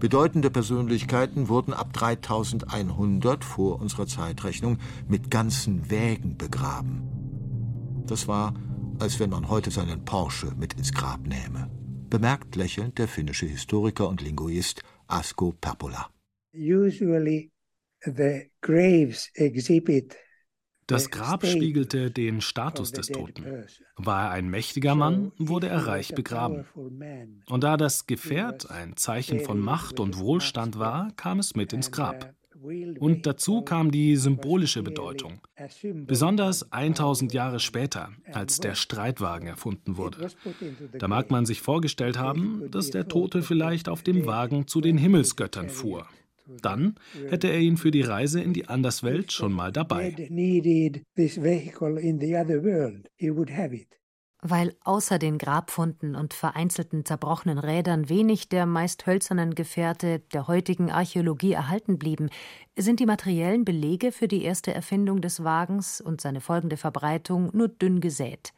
Bedeutende 0.00 0.50
Persönlichkeiten 0.50 1.48
wurden 1.48 1.72
ab 1.72 1.92
3100 1.92 3.44
vor 3.44 3.80
unserer 3.80 4.08
Zeitrechnung 4.08 4.78
mit 5.08 5.30
ganzen 5.30 5.88
Wägen 5.88 6.36
begraben. 6.36 7.02
Das 8.06 8.26
war, 8.26 8.52
als 8.98 9.20
wenn 9.20 9.30
man 9.30 9.48
heute 9.48 9.70
seinen 9.70 10.04
Porsche 10.04 10.52
mit 10.58 10.74
ins 10.74 10.92
Grab 10.92 11.20
nähme. 11.24 11.70
Bemerkt 12.10 12.56
lächelnd 12.56 12.98
der 12.98 13.06
finnische 13.06 13.46
Historiker 13.46 14.08
und 14.08 14.22
Linguist 14.22 14.82
Asko 15.06 15.52
Perpola. 15.52 16.10
Usually 16.52 17.52
the 18.04 18.50
graves 18.60 19.30
exhibit 19.34 20.16
das 20.86 21.10
Grab 21.10 21.44
spiegelte 21.44 22.10
den 22.10 22.40
Status 22.40 22.92
des 22.92 23.08
Toten. 23.08 23.44
War 23.96 24.26
er 24.26 24.30
ein 24.30 24.48
mächtiger 24.48 24.94
Mann, 24.94 25.32
wurde 25.38 25.68
er 25.68 25.86
reich 25.86 26.14
begraben. 26.14 26.64
Und 27.48 27.64
da 27.64 27.76
das 27.76 28.06
Gefährt 28.06 28.70
ein 28.70 28.96
Zeichen 28.96 29.40
von 29.40 29.58
Macht 29.58 30.00
und 30.00 30.18
Wohlstand 30.18 30.78
war, 30.78 31.10
kam 31.16 31.38
es 31.38 31.56
mit 31.56 31.72
ins 31.72 31.90
Grab. 31.90 32.34
Und 32.98 33.26
dazu 33.26 33.62
kam 33.62 33.90
die 33.90 34.16
symbolische 34.16 34.82
Bedeutung. 34.82 35.40
Besonders 35.82 36.72
1000 36.72 37.32
Jahre 37.32 37.60
später, 37.60 38.10
als 38.32 38.58
der 38.58 38.74
Streitwagen 38.74 39.46
erfunden 39.46 39.96
wurde. 39.96 40.28
Da 40.98 41.06
mag 41.06 41.30
man 41.30 41.46
sich 41.46 41.60
vorgestellt 41.60 42.18
haben, 42.18 42.70
dass 42.70 42.90
der 42.90 43.08
Tote 43.08 43.42
vielleicht 43.42 43.88
auf 43.88 44.02
dem 44.02 44.26
Wagen 44.26 44.66
zu 44.66 44.80
den 44.80 44.98
Himmelsgöttern 44.98 45.68
fuhr 45.68 46.06
dann 46.46 46.94
hätte 47.28 47.48
er 47.48 47.58
ihn 47.58 47.76
für 47.76 47.90
die 47.90 48.02
Reise 48.02 48.40
in 48.40 48.52
die 48.52 48.68
Anderswelt 48.68 49.32
schon 49.32 49.52
mal 49.52 49.72
dabei. 49.72 50.10
Weil 54.42 54.76
außer 54.84 55.18
den 55.18 55.38
Grabfunden 55.38 56.14
und 56.14 56.34
vereinzelten 56.34 57.04
zerbrochenen 57.04 57.58
Rädern 57.58 58.08
wenig 58.08 58.48
der 58.48 58.66
meist 58.66 59.06
hölzernen 59.06 59.54
Gefährte 59.54 60.20
der 60.32 60.46
heutigen 60.46 60.90
Archäologie 60.92 61.52
erhalten 61.52 61.98
blieben, 61.98 62.28
sind 62.76 63.00
die 63.00 63.06
materiellen 63.06 63.64
Belege 63.64 64.12
für 64.12 64.28
die 64.28 64.44
erste 64.44 64.72
Erfindung 64.72 65.20
des 65.20 65.42
Wagens 65.42 66.00
und 66.00 66.20
seine 66.20 66.40
folgende 66.40 66.76
Verbreitung 66.76 67.50
nur 67.54 67.68
dünn 67.68 68.00
gesät. 68.00 68.52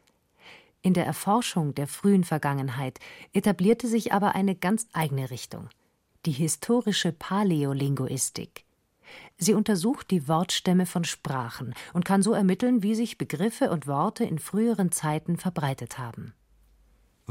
In 0.81 0.93
der 0.93 1.05
Erforschung 1.05 1.73
der 1.73 1.87
frühen 1.87 2.23
Vergangenheit 2.23 2.99
etablierte 3.33 3.87
sich 3.87 4.13
aber 4.13 4.35
eine 4.35 4.55
ganz 4.55 4.87
eigene 4.93 5.31
Richtung 5.31 5.69
die 6.25 6.31
historische 6.31 7.11
Paläolinguistik. 7.11 8.65
Sie 9.37 9.53
untersucht 9.53 10.11
die 10.11 10.27
Wortstämme 10.27 10.85
von 10.85 11.03
Sprachen 11.03 11.73
und 11.93 12.05
kann 12.05 12.21
so 12.21 12.33
ermitteln, 12.33 12.83
wie 12.83 12.95
sich 12.95 13.17
Begriffe 13.17 13.71
und 13.71 13.87
Worte 13.87 14.25
in 14.25 14.39
früheren 14.39 14.91
Zeiten 14.91 15.37
verbreitet 15.37 15.97
haben. 15.97 16.33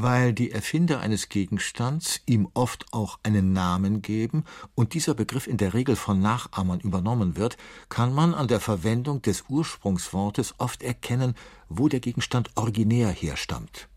Weil 0.00 0.32
die 0.32 0.52
Erfinder 0.52 1.00
eines 1.00 1.28
Gegenstands 1.28 2.20
ihm 2.24 2.48
oft 2.54 2.86
auch 2.92 3.18
einen 3.24 3.52
Namen 3.52 4.00
geben 4.00 4.44
und 4.76 4.94
dieser 4.94 5.14
Begriff 5.14 5.48
in 5.48 5.56
der 5.56 5.74
Regel 5.74 5.96
von 5.96 6.20
Nachahmern 6.20 6.78
übernommen 6.78 7.36
wird, 7.36 7.56
kann 7.88 8.14
man 8.14 8.32
an 8.32 8.46
der 8.46 8.60
Verwendung 8.60 9.22
des 9.22 9.44
Ursprungswortes 9.48 10.54
oft 10.58 10.84
erkennen, 10.84 11.34
wo 11.68 11.88
der 11.88 11.98
Gegenstand 11.98 12.50
originär 12.54 13.08
herstammt. 13.08 13.88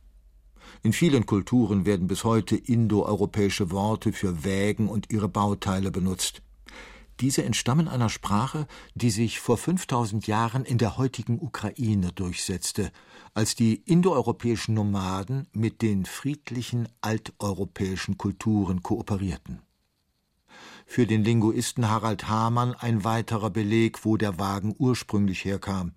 In 0.84 0.94
vielen 0.94 1.28
Kulturen 1.28 1.86
werden 1.86 2.08
bis 2.08 2.24
heute 2.24 2.56
indoeuropäische 2.56 3.70
Worte 3.70 4.14
für 4.14 4.44
Wägen 4.44 4.90
und 4.90 5.12
ihre 5.12 5.30
Bauteile 5.30 5.92
benutzt. 5.92 6.42
Diese 7.20 7.44
entstammen 7.44 7.88
einer 7.88 8.10
Sprache, 8.10 8.66
die 8.96 9.12
sich 9.12 9.40
vor 9.40 9.58
5000 9.58 10.26
Jahren 10.26 10.66
in 10.66 10.80
der 10.80 10.98
heutigen 10.98 11.40
Ukraine 11.40 12.12
durchsetzte, 12.14 12.92
als 13.36 13.54
die 13.54 13.76
indoeuropäischen 13.76 14.74
Nomaden 14.74 15.48
mit 15.54 15.84
den 15.84 16.06
friedlichen 16.06 16.90
alteuropäischen 17.02 18.18
Kulturen 18.18 18.82
kooperierten. 18.82 19.62
Für 20.88 21.06
den 21.06 21.24
Linguisten 21.24 21.90
Harald 21.90 22.28
Hamann 22.28 22.74
ein 22.74 23.04
weiterer 23.04 23.52
Beleg, 23.52 24.04
wo 24.04 24.18
der 24.18 24.40
Wagen 24.40 24.74
ursprünglich 24.80 25.46
herkam. 25.46 25.94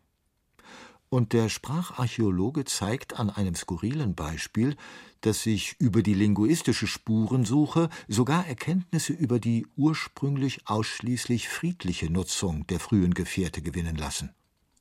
Und 1.15 1.33
der 1.33 1.49
Spracharchäologe 1.49 2.65
zeigt 2.65 3.21
an 3.21 3.31
einem 3.31 3.55
skurrilen 3.55 4.17
Beispiel, 4.17 4.75
dass 5.21 5.45
sich 5.45 5.77
über 5.79 6.03
die 6.03 6.13
linguistische 6.13 6.89
Spurensuche 6.89 7.89
sogar 8.09 8.49
Erkenntnisse 8.49 9.13
über 9.13 9.39
die 9.39 9.65
ursprünglich 9.77 10.63
ausschließlich 10.65 11.49
friedliche 11.49 12.13
Nutzung 12.13 12.67
der 12.67 12.81
frühen 12.81 13.15
Gefährte 13.15 13.63
gewinnen 13.63 13.95
lassen. 13.95 14.35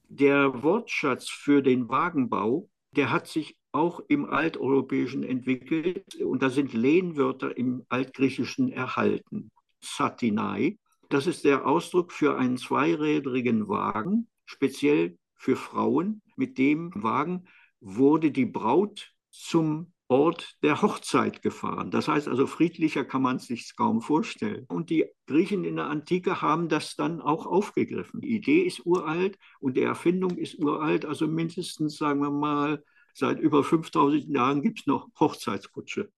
Der 0.09 0.63
Wortschatz 0.63 1.29
für 1.29 1.61
den 1.61 1.87
Wagenbau, 1.87 2.67
der 2.95 3.11
hat 3.11 3.27
sich 3.27 3.55
auch 3.71 3.99
im 4.07 4.25
Alteuropäischen 4.25 5.21
entwickelt 5.21 6.15
und 6.15 6.41
da 6.41 6.49
sind 6.49 6.73
Lehnwörter 6.73 7.55
im 7.55 7.85
Altgriechischen 7.89 8.71
erhalten. 8.71 9.51
Satinai, 9.81 10.79
das 11.09 11.27
ist 11.27 11.45
der 11.45 11.67
Ausdruck 11.67 12.11
für 12.11 12.39
einen 12.39 12.57
zweirädrigen 12.57 13.67
Wagen, 13.67 14.29
speziell 14.45 15.15
für 15.43 15.57
Frauen. 15.57 16.21
Mit 16.37 16.57
dem 16.57 16.91
Wagen 16.95 17.47
wurde 17.81 18.31
die 18.31 18.45
Braut 18.45 19.11
zum 19.29 19.91
Ort 20.07 20.57
der 20.63 20.81
Hochzeit 20.81 21.41
gefahren. 21.41 21.91
Das 21.91 22.07
heißt 22.07 22.29
also, 22.29 22.47
friedlicher 22.47 23.03
kann 23.03 23.21
man 23.21 23.37
es 23.37 23.47
sich 23.47 23.75
kaum 23.75 24.01
vorstellen. 24.01 24.65
Und 24.69 24.89
die 24.89 25.05
Griechen 25.27 25.65
in 25.65 25.75
der 25.75 25.87
Antike 25.87 26.41
haben 26.41 26.69
das 26.69 26.95
dann 26.95 27.19
auch 27.19 27.45
aufgegriffen. 27.45 28.21
Die 28.21 28.35
Idee 28.35 28.61
ist 28.61 28.85
uralt 28.85 29.37
und 29.59 29.75
die 29.75 29.81
Erfindung 29.81 30.37
ist 30.37 30.59
uralt, 30.59 31.05
also 31.05 31.27
mindestens, 31.27 31.97
sagen 31.97 32.21
wir 32.21 32.31
mal, 32.31 32.81
seit 33.13 33.39
über 33.39 33.63
5000 33.65 34.29
Jahren 34.29 34.61
gibt 34.61 34.79
es 34.79 34.85
noch 34.85 35.09
Hochzeitskutsche. 35.19 36.09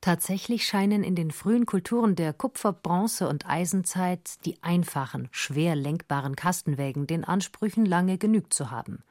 Tatsächlich 0.00 0.66
scheinen 0.66 1.04
in 1.04 1.14
den 1.14 1.30
frühen 1.30 1.66
Kulturen 1.66 2.16
der 2.16 2.32
Kupfer-, 2.32 2.72
Bronze- 2.72 3.28
und 3.28 3.46
Eisenzeit 3.46 4.44
die 4.46 4.62
einfachen, 4.62 5.28
schwer 5.30 5.76
lenkbaren 5.76 6.36
Kastenwägen 6.36 7.06
den 7.06 7.24
Ansprüchen 7.24 7.84
lange 7.84 8.16
genügt 8.16 8.54
zu 8.54 8.70
haben. 8.70 9.02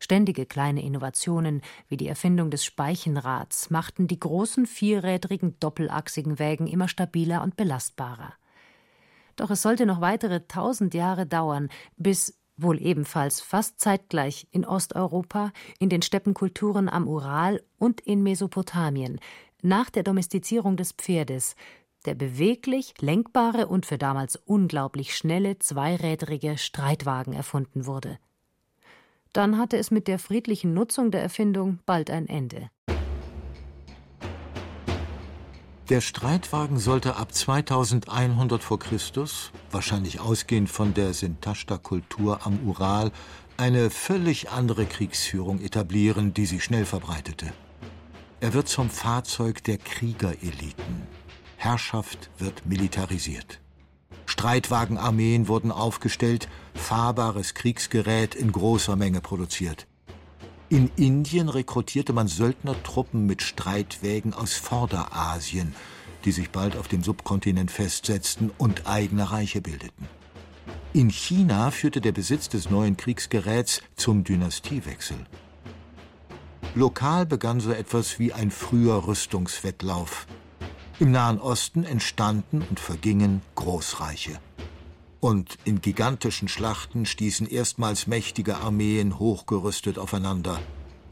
Ständige 0.00 0.46
kleine 0.46 0.82
Innovationen 0.82 1.62
wie 1.86 1.96
die 1.96 2.08
Erfindung 2.08 2.50
des 2.50 2.64
Speichenrads 2.64 3.70
machten 3.70 4.08
die 4.08 4.18
großen 4.18 4.66
vierrädrigen 4.66 5.60
doppelachsigen 5.60 6.40
Wägen 6.40 6.66
immer 6.66 6.88
stabiler 6.88 7.42
und 7.42 7.56
belastbarer. 7.56 8.34
Doch 9.36 9.50
es 9.50 9.62
sollte 9.62 9.86
noch 9.86 10.00
weitere 10.00 10.40
tausend 10.48 10.92
Jahre 10.92 11.24
dauern, 11.24 11.68
bis 11.96 12.36
wohl 12.56 12.82
ebenfalls 12.82 13.40
fast 13.40 13.80
zeitgleich 13.80 14.48
in 14.50 14.64
Osteuropa, 14.64 15.52
in 15.78 15.88
den 15.88 16.02
Steppenkulturen 16.02 16.88
am 16.88 17.06
Ural 17.06 17.62
und 17.78 18.00
in 18.00 18.24
Mesopotamien, 18.24 19.20
nach 19.62 19.90
der 19.90 20.02
Domestizierung 20.02 20.76
des 20.76 20.92
Pferdes, 20.92 21.56
der 22.04 22.14
beweglich, 22.14 22.94
lenkbare 23.00 23.68
und 23.68 23.86
für 23.86 23.98
damals 23.98 24.36
unglaublich 24.36 25.16
schnelle 25.16 25.58
zweirädrige 25.58 26.58
Streitwagen 26.58 27.32
erfunden 27.32 27.86
wurde. 27.86 28.18
Dann 29.32 29.56
hatte 29.56 29.78
es 29.78 29.90
mit 29.90 30.08
der 30.08 30.18
friedlichen 30.18 30.74
Nutzung 30.74 31.10
der 31.10 31.22
Erfindung 31.22 31.78
bald 31.86 32.10
ein 32.10 32.28
Ende. 32.28 32.70
Der 35.88 36.00
Streitwagen 36.00 36.78
sollte 36.78 37.16
ab 37.16 37.34
2100 37.34 38.62
v. 38.62 38.76
Chr., 38.78 38.98
wahrscheinlich 39.70 40.20
ausgehend 40.20 40.70
von 40.70 40.94
der 40.94 41.12
Sintashta-Kultur 41.12 42.46
am 42.46 42.60
Ural, 42.66 43.10
eine 43.56 43.90
völlig 43.90 44.50
andere 44.50 44.86
Kriegsführung 44.86 45.60
etablieren, 45.60 46.34
die 46.34 46.46
sich 46.46 46.64
schnell 46.64 46.84
verbreitete. 46.84 47.52
Er 48.42 48.54
wird 48.54 48.66
zum 48.66 48.90
Fahrzeug 48.90 49.62
der 49.62 49.78
Kriegereliten. 49.78 51.06
Herrschaft 51.58 52.28
wird 52.38 52.66
militarisiert. 52.66 53.60
Streitwagenarmeen 54.26 55.46
wurden 55.46 55.70
aufgestellt, 55.70 56.48
fahrbares 56.74 57.54
Kriegsgerät 57.54 58.34
in 58.34 58.50
großer 58.50 58.96
Menge 58.96 59.20
produziert. 59.20 59.86
In 60.70 60.90
Indien 60.96 61.48
rekrutierte 61.48 62.12
man 62.12 62.26
Söldnertruppen 62.26 63.26
mit 63.26 63.42
Streitwägen 63.42 64.34
aus 64.34 64.54
Vorderasien, 64.54 65.76
die 66.24 66.32
sich 66.32 66.50
bald 66.50 66.76
auf 66.76 66.88
dem 66.88 67.04
Subkontinent 67.04 67.70
festsetzten 67.70 68.50
und 68.58 68.88
eigene 68.88 69.30
Reiche 69.30 69.60
bildeten. 69.60 70.08
In 70.92 71.10
China 71.10 71.70
führte 71.70 72.00
der 72.00 72.10
Besitz 72.10 72.48
des 72.48 72.70
neuen 72.70 72.96
Kriegsgeräts 72.96 73.82
zum 73.94 74.24
Dynastiewechsel. 74.24 75.26
Lokal 76.74 77.26
begann 77.26 77.60
so 77.60 77.70
etwas 77.70 78.18
wie 78.18 78.32
ein 78.32 78.50
früher 78.50 79.06
Rüstungswettlauf. 79.06 80.26
Im 81.00 81.10
Nahen 81.10 81.38
Osten 81.38 81.84
entstanden 81.84 82.64
und 82.68 82.80
vergingen 82.80 83.42
Großreiche. 83.56 84.40
Und 85.20 85.58
in 85.66 85.82
gigantischen 85.82 86.48
Schlachten 86.48 87.04
stießen 87.04 87.46
erstmals 87.46 88.06
mächtige 88.06 88.56
Armeen 88.56 89.18
hochgerüstet 89.18 89.98
aufeinander, 89.98 90.58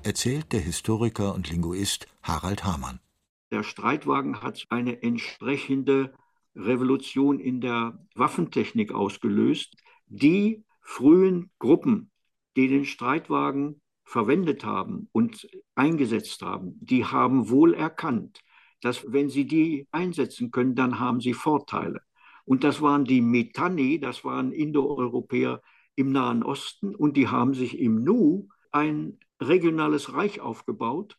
erzählt 0.02 0.50
der 0.52 0.60
Historiker 0.60 1.34
und 1.34 1.50
Linguist 1.50 2.06
Harald 2.22 2.64
Hamann. 2.64 2.98
Der 3.52 3.62
Streitwagen 3.62 4.40
hat 4.40 4.64
eine 4.70 5.02
entsprechende 5.02 6.14
Revolution 6.56 7.38
in 7.38 7.60
der 7.60 7.98
Waffentechnik 8.14 8.92
ausgelöst. 8.92 9.76
Die 10.06 10.64
frühen 10.80 11.50
Gruppen, 11.58 12.10
die 12.56 12.68
den 12.68 12.86
Streitwagen 12.86 13.82
verwendet 14.10 14.64
haben 14.64 15.08
und 15.12 15.46
eingesetzt 15.76 16.42
haben, 16.42 16.76
die 16.80 17.04
haben 17.04 17.48
wohl 17.48 17.74
erkannt, 17.74 18.40
dass 18.80 19.04
wenn 19.12 19.28
sie 19.28 19.46
die 19.46 19.86
einsetzen 19.92 20.50
können, 20.50 20.74
dann 20.74 20.98
haben 20.98 21.20
sie 21.20 21.32
Vorteile. 21.32 22.00
Und 22.44 22.64
das 22.64 22.82
waren 22.82 23.04
die 23.04 23.20
Mitanni, 23.20 24.00
das 24.00 24.24
waren 24.24 24.50
Indoeuropäer 24.50 25.62
im 25.94 26.10
Nahen 26.10 26.42
Osten 26.42 26.96
und 26.96 27.16
die 27.16 27.28
haben 27.28 27.54
sich 27.54 27.78
im 27.78 28.02
Nu 28.02 28.48
ein 28.72 29.20
regionales 29.40 30.12
Reich 30.12 30.40
aufgebaut. 30.40 31.16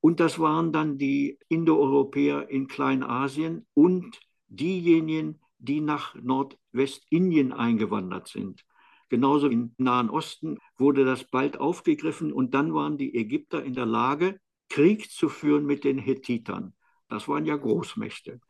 Und 0.00 0.20
das 0.20 0.38
waren 0.38 0.70
dann 0.70 0.98
die 0.98 1.40
Indoeuropäer 1.48 2.48
in 2.48 2.68
Kleinasien 2.68 3.66
und 3.74 4.20
diejenigen, 4.46 5.40
die 5.58 5.80
nach 5.80 6.14
Nordwestindien 6.14 7.52
eingewandert 7.52 8.28
sind. 8.28 8.64
Genauso 9.14 9.46
im 9.46 9.76
Nahen 9.78 10.10
Osten 10.10 10.58
wurde 10.76 11.04
das 11.04 11.22
bald 11.22 11.60
aufgegriffen 11.60 12.32
und 12.32 12.52
dann 12.52 12.74
waren 12.74 12.98
die 12.98 13.14
Ägypter 13.14 13.62
in 13.62 13.72
der 13.72 13.86
Lage, 13.86 14.40
Krieg 14.68 15.08
zu 15.08 15.28
führen 15.28 15.64
mit 15.66 15.84
den 15.84 15.98
Hethitern. 15.98 16.74
Das 17.08 17.28
waren 17.28 17.46
ja 17.46 17.54
Großmächte. 17.54 18.40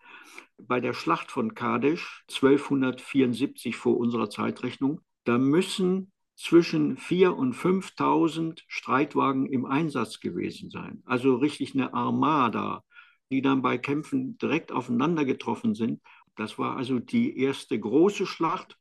Bei 0.57 0.81
der 0.81 0.95
Schlacht 0.95 1.31
von 1.31 1.55
Kadesh 1.55 2.25
1274 2.31 3.77
vor 3.77 3.99
unserer 3.99 4.31
Zeitrechnung, 4.31 5.03
da 5.25 5.37
müssen 5.37 6.13
zwischen 6.35 6.97
4.000 6.97 7.29
und 7.29 7.55
5.000 7.55 8.63
Streitwagen 8.67 9.45
im 9.45 9.67
Einsatz 9.67 10.19
gewesen 10.19 10.71
sein. 10.71 11.03
Also 11.05 11.35
richtig 11.35 11.75
eine 11.75 11.93
Armada, 11.93 12.85
die 13.31 13.43
dann 13.43 13.61
bei 13.61 13.77
Kämpfen 13.77 14.39
direkt 14.39 14.73
aufeinander 14.73 15.27
getroffen 15.27 15.75
sind. 15.75 16.01
Das 16.37 16.59
war 16.59 16.79
also 16.79 17.01
die 17.01 17.37
erste 17.39 17.79
große 17.79 18.25
Schlacht. 18.25 18.79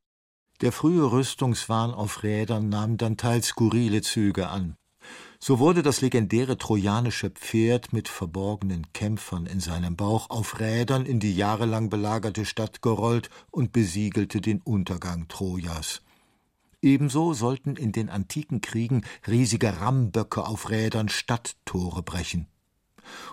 Der 0.63 0.71
frühe 0.71 1.12
Rüstungswahn 1.12 1.93
auf 1.93 2.23
Rädern 2.23 2.69
nahm 2.69 2.95
dann 2.95 3.17
teils 3.17 3.47
skurrile 3.47 4.02
Züge 4.02 4.47
an. 4.47 4.78
So 5.38 5.60
wurde 5.60 5.84
das 5.84 5.99
legendäre 5.99 6.58
trojanische 6.58 7.32
Pferd 7.32 7.91
mit 7.91 8.08
verborgenen 8.08 8.88
Kämpfern 8.93 9.45
in 9.45 9.60
seinem 9.60 9.97
Bauch 9.97 10.30
auf 10.30 10.62
Rädern 10.62 11.06
in 11.06 11.19
die 11.19 11.36
jahrelang 11.36 11.89
belagerte 11.89 12.45
Stadt 12.45 12.82
gerollt 12.82 13.30
und 13.52 13.73
besiegelte 13.73 14.39
den 14.39 14.62
Untergang 14.62 15.28
Trojas. 15.28 16.02
Ebenso 16.82 17.34
sollten 17.34 17.76
in 17.76 17.91
den 17.91 18.10
antiken 18.10 18.62
Kriegen 18.62 19.04
riesige 19.28 19.82
Rammböcke 19.82 20.47
auf 20.47 20.69
Rädern 20.69 21.10
Stadttore 21.10 22.04
brechen. 22.04 22.47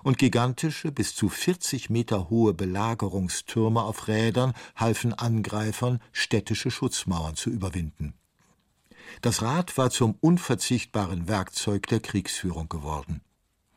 Und 0.03 0.19
gigantische, 0.19 0.93
bis 0.93 1.15
zu 1.15 1.29
40 1.29 1.91
Meter 1.91 2.31
hohe 2.31 2.55
Belagerungstürme 2.55 3.83
auf 3.83 4.09
Rädern 4.09 4.53
halfen 4.77 5.15
Angreifern, 5.15 6.01
städtische 6.13 6.71
Schutzmauern 6.71 7.37
zu 7.37 7.51
überwinden. 7.51 8.15
Das 9.23 9.43
Rad 9.43 9.77
war 9.77 9.91
zum 9.91 10.17
unverzichtbaren 10.21 11.29
Werkzeug 11.29 11.87
der 11.89 12.01
Kriegsführung 12.01 12.69
geworden. 12.69 13.21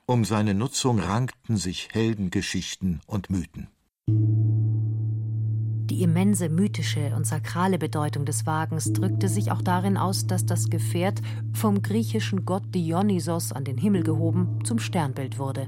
Um 0.05 0.25
seine 0.25 0.53
Nutzung 0.53 0.99
rankten 0.99 1.57
sich 1.57 1.89
Heldengeschichten 1.93 3.01
und 3.07 3.29
Mythen. 3.29 3.69
Die 5.93 6.01
immense 6.01 6.49
mythische 6.49 7.15
und 7.15 7.27
sakrale 7.27 7.77
Bedeutung 7.77 8.25
des 8.25 8.45
Wagens 8.45 8.93
drückte 8.93 9.29
sich 9.29 9.51
auch 9.51 9.61
darin 9.61 9.95
aus, 9.95 10.27
dass 10.27 10.45
das 10.45 10.69
Gefährt 10.69 11.21
vom 11.53 11.81
griechischen 11.81 12.45
Gott 12.45 12.63
Dionysos 12.73 13.51
an 13.51 13.63
den 13.63 13.77
Himmel 13.77 14.03
gehoben 14.03 14.59
zum 14.65 14.79
Sternbild 14.79 15.39
wurde. 15.39 15.67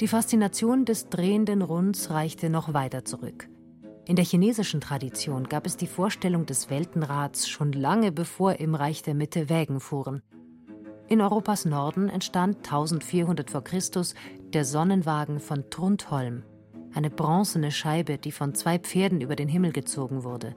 Die 0.00 0.08
Faszination 0.08 0.84
des 0.84 1.08
drehenden 1.08 1.62
Runds 1.62 2.10
reichte 2.10 2.50
noch 2.50 2.74
weiter 2.74 3.04
zurück. 3.04 3.48
In 4.06 4.16
der 4.16 4.24
chinesischen 4.24 4.80
Tradition 4.80 5.48
gab 5.48 5.66
es 5.66 5.76
die 5.76 5.86
Vorstellung 5.86 6.46
des 6.46 6.68
Weltenrads 6.68 7.48
schon 7.48 7.72
lange 7.72 8.10
bevor 8.10 8.54
im 8.54 8.74
Reich 8.74 9.02
der 9.02 9.14
Mitte 9.14 9.48
Wägen 9.48 9.78
fuhren. 9.78 10.22
In 11.06 11.20
Europas 11.20 11.64
Norden 11.64 12.08
entstand 12.08 12.56
1400 12.56 13.50
v. 13.50 13.60
Chr. 13.60 13.78
der 14.52 14.64
Sonnenwagen 14.64 15.38
von 15.38 15.70
Trundholm, 15.70 16.42
eine 16.92 17.10
bronzene 17.10 17.70
Scheibe, 17.70 18.18
die 18.18 18.32
von 18.32 18.54
zwei 18.54 18.80
Pferden 18.80 19.20
über 19.20 19.36
den 19.36 19.48
Himmel 19.48 19.70
gezogen 19.70 20.24
wurde. 20.24 20.56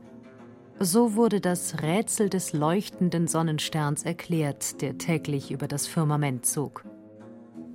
So 0.79 1.15
wurde 1.15 1.41
das 1.41 1.81
Rätsel 1.83 2.29
des 2.29 2.53
leuchtenden 2.53 3.27
Sonnensterns 3.27 4.03
erklärt, 4.03 4.81
der 4.81 4.97
täglich 4.97 5.51
über 5.51 5.67
das 5.67 5.85
Firmament 5.85 6.45
zog. 6.45 6.83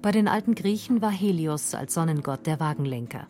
Bei 0.02 0.10
den 0.10 0.26
alten 0.26 0.56
Griechen 0.56 1.00
war 1.00 1.12
Helios 1.12 1.76
als 1.76 1.94
Sonnengott 1.94 2.44
der 2.44 2.58
Wagenlenker. 2.58 3.28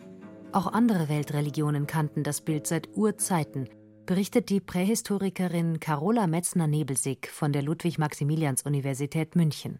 Auch 0.53 0.73
andere 0.73 1.07
Weltreligionen 1.07 1.85
kannten 1.85 2.23
das 2.23 2.41
Bild 2.41 2.65
seit 2.65 2.89
Urzeiten. 2.97 3.69
berichtet 4.07 4.49
die 4.49 4.59
Prähistorikerin 4.59 5.79
Carola 5.79 6.25
Metzner-Nebelsig 6.25 7.29
von 7.31 7.53
der 7.53 7.61
Ludwig-Maximilians-Universität 7.61 9.35
München. 9.35 9.79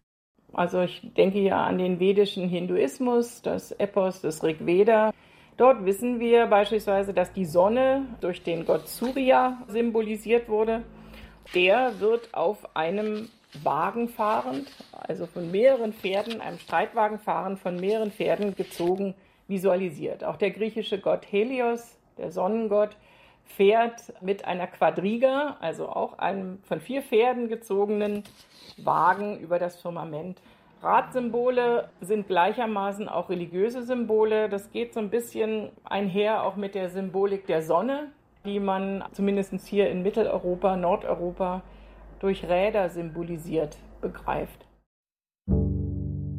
Also 0.54 0.82
ich 0.82 1.02
denke 1.18 1.40
ja 1.40 1.66
an 1.66 1.80
den 1.80 2.00
vedischen 2.00 2.48
Hinduismus, 2.48 3.42
das 3.42 3.72
Epos 3.72 4.22
des 4.22 4.44
Rig 4.44 4.64
Veda. 4.64 5.12
Dort 5.58 5.84
wissen 5.86 6.20
wir 6.20 6.46
beispielsweise, 6.46 7.12
dass 7.12 7.34
die 7.34 7.46
Sonne 7.46 8.06
durch 8.22 8.44
den 8.44 8.66
Gott 8.66 8.88
Surya 8.88 9.64
symbolisiert 9.68 10.48
wurde. 10.48 10.84
Der 11.56 12.00
wird 12.00 12.34
auf 12.36 12.76
einem 12.76 13.30
Wagen 13.62 14.08
fahrend, 14.08 14.68
also 14.92 15.26
von 15.28 15.52
mehreren 15.52 15.94
Pferden, 15.94 16.42
einem 16.42 16.58
Streitwagen 16.58 17.20
fahrend, 17.20 17.60
von 17.60 17.76
mehreren 17.76 18.12
Pferden 18.12 18.56
gezogen, 18.56 19.13
visualisiert. 19.48 20.24
Auch 20.24 20.38
der 20.38 20.52
griechische 20.52 21.00
Gott 21.00 21.26
Helios, 21.30 21.98
der 22.18 22.32
Sonnengott, 22.32 22.98
fährt 23.46 24.13
mit 24.22 24.46
einer 24.46 24.68
Quadriga, 24.68 25.58
also 25.60 25.88
auch 25.88 26.18
einem 26.18 26.60
von 26.63 26.80
vier 26.80 27.02
Pferden 27.02 27.50
gezogenen 27.50 28.24
Wagen 28.78 29.39
über 29.39 29.60
das 29.60 29.80
Firmament. 29.80 30.42
Radsymbole 30.82 31.89
sind 32.02 32.28
gleichermaßen 32.28 33.08
auch 33.08 33.30
religiöse 33.30 33.84
Symbole. 33.84 34.50
Das 34.50 34.72
geht 34.72 34.94
so 34.94 35.00
ein 35.00 35.10
bisschen 35.10 35.70
einher 35.86 36.44
auch 36.44 36.56
mit 36.56 36.76
der 36.76 36.89
Symbolik 36.89 37.48
der 37.48 37.62
Sonne, 37.62 38.12
die 38.44 38.60
man 38.60 39.04
zumindest 39.13 39.54
hier 39.66 39.89
in 39.89 40.04
Mitteleuropa, 40.04 40.76
Nordeuropa 40.76 41.62
durch 42.24 42.46
Räder 42.46 42.90
symbolisiert 42.90 43.78
begreift. 44.00 44.66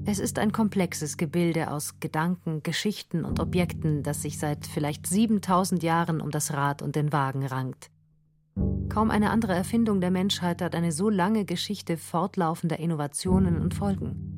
Es 0.06 0.18
ist 0.18 0.38
ein 0.38 0.50
komplexes 0.50 1.18
Gebilde 1.18 1.70
aus 1.70 2.00
Gedanken, 2.00 2.62
Geschichten 2.62 3.22
und 3.22 3.38
Objekten, 3.38 4.02
das 4.02 4.22
sich 4.22 4.38
seit 4.38 4.66
vielleicht 4.66 5.06
7000 5.06 5.82
Jahren 5.82 6.22
um 6.22 6.30
das 6.30 6.54
Rad 6.54 6.80
und 6.80 6.96
den 6.96 7.12
Wagen 7.12 7.44
rankt. 7.44 7.90
Kaum 8.88 9.10
eine 9.10 9.28
andere 9.28 9.52
Erfindung 9.52 10.00
der 10.00 10.10
Menschheit 10.10 10.62
hat 10.62 10.74
eine 10.74 10.90
so 10.90 11.10
lange 11.10 11.44
Geschichte 11.44 11.98
fortlaufender 11.98 12.78
Innovationen 12.78 13.60
und 13.60 13.74
Folgen. 13.74 14.30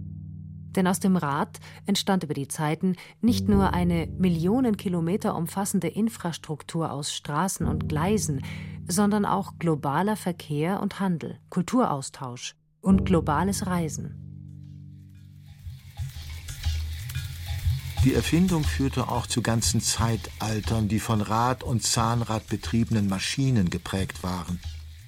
Denn 0.75 0.89
aus 0.89 0.99
dem 0.99 1.17
Rad 1.17 1.61
entstand 1.87 2.25
über 2.25 2.35
die 2.35 2.49
Zeiten 2.49 2.97
nicht 3.21 3.49
nur 3.49 3.73
eine 3.73 4.09
Millionen 4.19 4.77
Kilometer 4.77 5.37
umfassende 5.37 5.89
Infrastruktur 5.89 6.91
aus 6.93 7.15
Straßen 7.15 7.67
und 7.67 7.89
Gleisen, 7.89 8.43
sondern 8.87 9.25
auch 9.25 9.59
globaler 9.59 10.16
Verkehr 10.16 10.81
und 10.81 11.01
Handel, 11.01 11.38
Kulturaustausch 11.51 12.55
und 12.81 13.05
globales 13.05 13.66
Reisen. 13.66 14.22
Die 18.05 18.14
Erfindung 18.14 18.62
führte 18.62 19.09
auch 19.09 19.27
zu 19.27 19.42
ganzen 19.42 19.81
Zeitaltern, 19.81 20.87
die 20.87 21.01
von 21.01 21.20
Rad- 21.20 21.64
und 21.64 21.83
Zahnrad 21.83 22.46
betriebenen 22.46 23.09
Maschinen 23.09 23.68
geprägt 23.68 24.22
waren, 24.22 24.61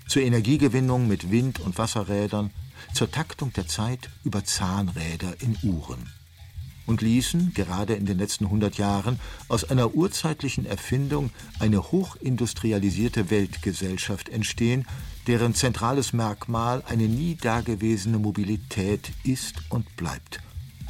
zur 0.08 0.22
Energiegewinnung 0.22 1.06
mit 1.06 1.30
Wind- 1.30 1.60
und 1.60 1.78
Wasserrädern, 1.78 2.50
zur 2.94 3.10
Taktung 3.10 3.52
der 3.52 3.68
Zeit 3.68 4.10
über 4.24 4.44
Zahnräder 4.44 5.40
in 5.40 5.56
Uhren 5.62 6.17
und 6.88 7.02
ließen, 7.02 7.52
gerade 7.54 7.94
in 7.94 8.06
den 8.06 8.18
letzten 8.18 8.50
hundert 8.50 8.78
Jahren, 8.78 9.20
aus 9.48 9.64
einer 9.70 9.94
urzeitlichen 9.94 10.64
Erfindung 10.64 11.30
eine 11.60 11.92
hochindustrialisierte 11.92 13.30
Weltgesellschaft 13.30 14.30
entstehen, 14.30 14.86
deren 15.26 15.54
zentrales 15.54 16.14
Merkmal 16.14 16.82
eine 16.88 17.04
nie 17.04 17.36
dagewesene 17.36 18.18
Mobilität 18.18 19.12
ist 19.22 19.56
und 19.68 19.96
bleibt. 19.96 20.40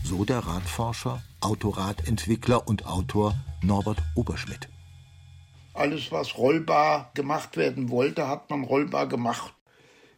So 0.04 0.24
der 0.24 0.38
Radforscher, 0.38 1.22
Autoradentwickler 1.40 2.66
und 2.68 2.86
Autor 2.86 3.34
Norbert 3.62 3.98
Oberschmidt. 4.14 4.68
Alles, 5.74 6.12
was 6.12 6.38
rollbar 6.38 7.10
gemacht 7.14 7.56
werden 7.56 7.90
wollte, 7.90 8.28
hat 8.28 8.50
man 8.50 8.62
rollbar 8.62 9.08
gemacht. 9.08 9.52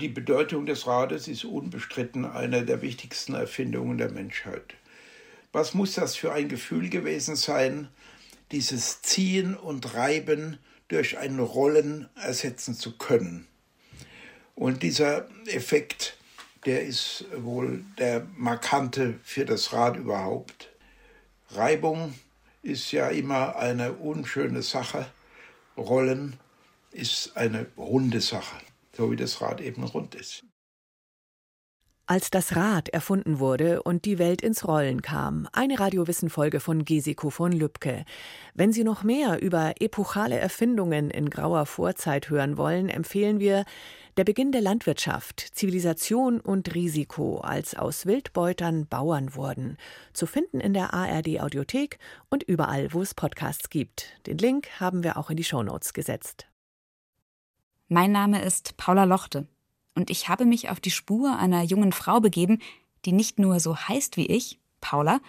Die 0.01 0.09
Bedeutung 0.09 0.67
des 0.67 0.87
Rades 0.87 1.29
ist 1.29 1.45
unbestritten 1.45 2.25
eine 2.25 2.65
der 2.65 2.83
wichtigsten 2.83 3.35
Erfindungen 3.35 3.99
der 3.99 4.11
Menschheit. 4.11 4.75
Was 5.53 5.75
muss 5.75 5.95
das 5.95 6.17
für 6.17 6.33
ein 6.33 6.49
Gefühl 6.49 6.89
gewesen 6.89 7.37
sein, 7.37 7.89
dieses 8.53 9.03
Ziehen 9.03 9.57
und 9.57 9.95
Reiben 9.95 10.59
durch 10.89 11.19
ein 11.19 11.39
Rollen 11.39 12.09
ersetzen 12.15 12.75
zu 12.75 12.97
können? 12.97 13.47
Und 14.55 14.83
dieser 14.83 15.29
Effekt, 15.47 16.17
der 16.67 16.83
ist 16.83 17.25
wohl 17.37 17.85
der 17.99 18.27
markante 18.37 19.19
für 19.23 19.45
das 19.45 19.73
Rad 19.73 19.97
überhaupt. 19.97 20.69
Reibung 21.51 22.15
ist 22.63 22.93
ja 22.93 23.09
immer 23.09 23.57
eine 23.57 23.95
unschöne 23.95 24.63
Sache. 24.63 25.07
Rollen 25.77 26.39
ist 26.93 27.37
eine 27.37 27.67
runde 27.77 28.21
Sache 28.21 28.57
so 29.01 29.11
wie 29.11 29.17
das 29.17 29.41
Rad 29.41 29.61
eben 29.63 29.83
rund 29.85 30.15
ist. 30.15 30.45
Als 32.11 32.29
das 32.29 32.57
Rad 32.57 32.89
erfunden 32.89 33.39
wurde 33.39 33.85
und 33.85 34.05
die 34.05 34.19
Welt 34.19 34.43
ins 34.43 34.67
Rollen 34.67 35.01
kam, 35.01 35.47
eine 35.53 35.79
Radiowissen-Folge 35.79 36.59
von 36.59 36.85
Gesiko 36.85 37.31
von 37.31 37.53
Lübcke. 37.53 38.05
Wenn 38.53 38.73
Sie 38.73 38.83
noch 38.83 39.05
mehr 39.05 39.41
über 39.41 39.75
epochale 39.79 40.37
Erfindungen 40.37 41.09
in 41.11 41.31
grauer 41.31 41.67
Vorzeit 41.67 42.29
hören 42.29 42.57
wollen, 42.57 42.89
empfehlen 42.89 43.39
wir 43.39 43.65
Der 44.17 44.25
Beginn 44.25 44.51
der 44.51 44.61
Landwirtschaft, 44.61 45.39
Zivilisation 45.55 46.41
und 46.41 46.75
Risiko, 46.75 47.39
als 47.39 47.77
aus 47.77 48.07
Wildbeutern 48.07 48.89
Bauern 48.89 49.37
wurden. 49.37 49.77
Zu 50.13 50.27
finden 50.27 50.59
in 50.59 50.75
der 50.75 50.93
ARD 50.93 51.41
Audiothek 51.41 52.01
und 52.29 52.43
überall, 52.43 52.93
wo 52.93 53.03
es 53.03 53.15
Podcasts 53.15 53.71
gibt. 53.71 54.19
Den 54.27 54.39
Link 54.39 54.81
haben 54.81 55.05
wir 55.05 55.17
auch 55.17 55.31
in 55.31 55.37
die 55.37 55.45
Shownotes 55.45 55.93
gesetzt. 55.93 56.49
Mein 57.87 58.11
Name 58.11 58.43
ist 58.43 58.77
Paula 58.77 59.05
Lochte 59.05 59.47
und 59.95 60.11
ich 60.11 60.29
habe 60.29 60.45
mich 60.45 60.69
auf 60.69 60.81
die 60.81 60.91
Spur 60.91 61.37
einer 61.37 61.63
jungen 61.63 61.93
Frau 61.93 62.21
begeben, 62.21 62.59
die 63.05 63.13
nicht 63.13 63.39
nur 63.39 63.61
so 63.61 63.77
heißt 63.77 64.17
wie 64.17 64.27
ich, 64.27 64.59
Paula, 64.81 65.21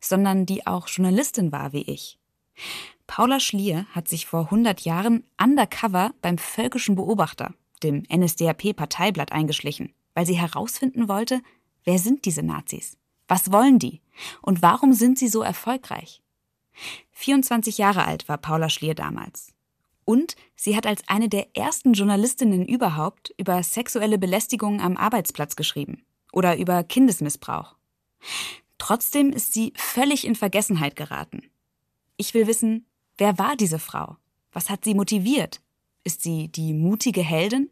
sondern 0.00 0.46
die 0.46 0.66
auch 0.66 0.88
Journalistin 0.88 1.52
war 1.52 1.72
wie 1.72 1.82
ich. 1.82 2.18
Paula 3.06 3.40
Schlier 3.40 3.86
hat 3.92 4.08
sich 4.08 4.26
vor 4.26 4.44
100 4.44 4.82
Jahren 4.82 5.24
undercover 5.42 6.12
beim 6.22 6.38
Völkischen 6.38 6.94
Beobachter, 6.94 7.54
dem 7.82 8.04
NSDAP-Parteiblatt, 8.08 9.32
eingeschlichen, 9.32 9.92
weil 10.14 10.26
sie 10.26 10.38
herausfinden 10.38 11.08
wollte, 11.08 11.40
wer 11.84 11.98
sind 11.98 12.24
diese 12.24 12.42
Nazis? 12.42 12.96
Was 13.26 13.52
wollen 13.52 13.78
die? 13.78 14.00
Und 14.42 14.62
warum 14.62 14.92
sind 14.92 15.18
sie 15.18 15.28
so 15.28 15.42
erfolgreich? 15.42 16.22
24 17.12 17.78
Jahre 17.78 18.04
alt 18.04 18.28
war 18.28 18.38
Paula 18.38 18.68
Schlier 18.68 18.94
damals. 18.94 19.52
Und 20.10 20.34
sie 20.56 20.74
hat 20.74 20.88
als 20.88 21.06
eine 21.06 21.28
der 21.28 21.56
ersten 21.56 21.92
Journalistinnen 21.92 22.66
überhaupt 22.66 23.32
über 23.38 23.62
sexuelle 23.62 24.18
Belästigung 24.18 24.80
am 24.80 24.96
Arbeitsplatz 24.96 25.54
geschrieben 25.54 26.02
oder 26.32 26.58
über 26.58 26.82
Kindesmissbrauch. 26.82 27.76
Trotzdem 28.76 29.30
ist 29.30 29.52
sie 29.54 29.72
völlig 29.76 30.26
in 30.26 30.34
Vergessenheit 30.34 30.96
geraten. 30.96 31.48
Ich 32.16 32.34
will 32.34 32.48
wissen, 32.48 32.86
wer 33.18 33.38
war 33.38 33.54
diese 33.54 33.78
Frau? 33.78 34.16
Was 34.50 34.68
hat 34.68 34.84
sie 34.84 34.94
motiviert? 34.94 35.60
Ist 36.02 36.22
sie 36.22 36.48
die 36.48 36.72
mutige 36.72 37.22
Heldin? 37.22 37.70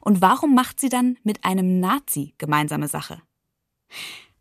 Und 0.00 0.20
warum 0.20 0.56
macht 0.56 0.80
sie 0.80 0.88
dann 0.88 1.16
mit 1.22 1.44
einem 1.44 1.78
Nazi 1.78 2.34
gemeinsame 2.38 2.88
Sache? 2.88 3.22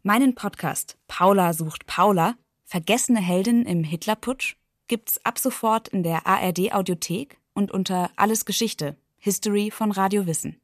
Meinen 0.01 0.33
Podcast 0.33 0.97
Paula 1.07 1.53
sucht 1.53 1.85
Paula, 1.85 2.33
vergessene 2.65 3.19
Heldin 3.19 3.63
im 3.63 3.83
Hitlerputsch, 3.83 4.55
gibt's 4.87 5.23
ab 5.25 5.37
sofort 5.37 5.87
in 5.87 6.03
der 6.03 6.25
ARD 6.25 6.73
Audiothek 6.73 7.37
und 7.53 7.71
unter 7.71 8.11
Alles 8.15 8.45
Geschichte, 8.45 8.95
History 9.17 9.71
von 9.71 9.91
Radio 9.91 10.25
Wissen. 10.25 10.61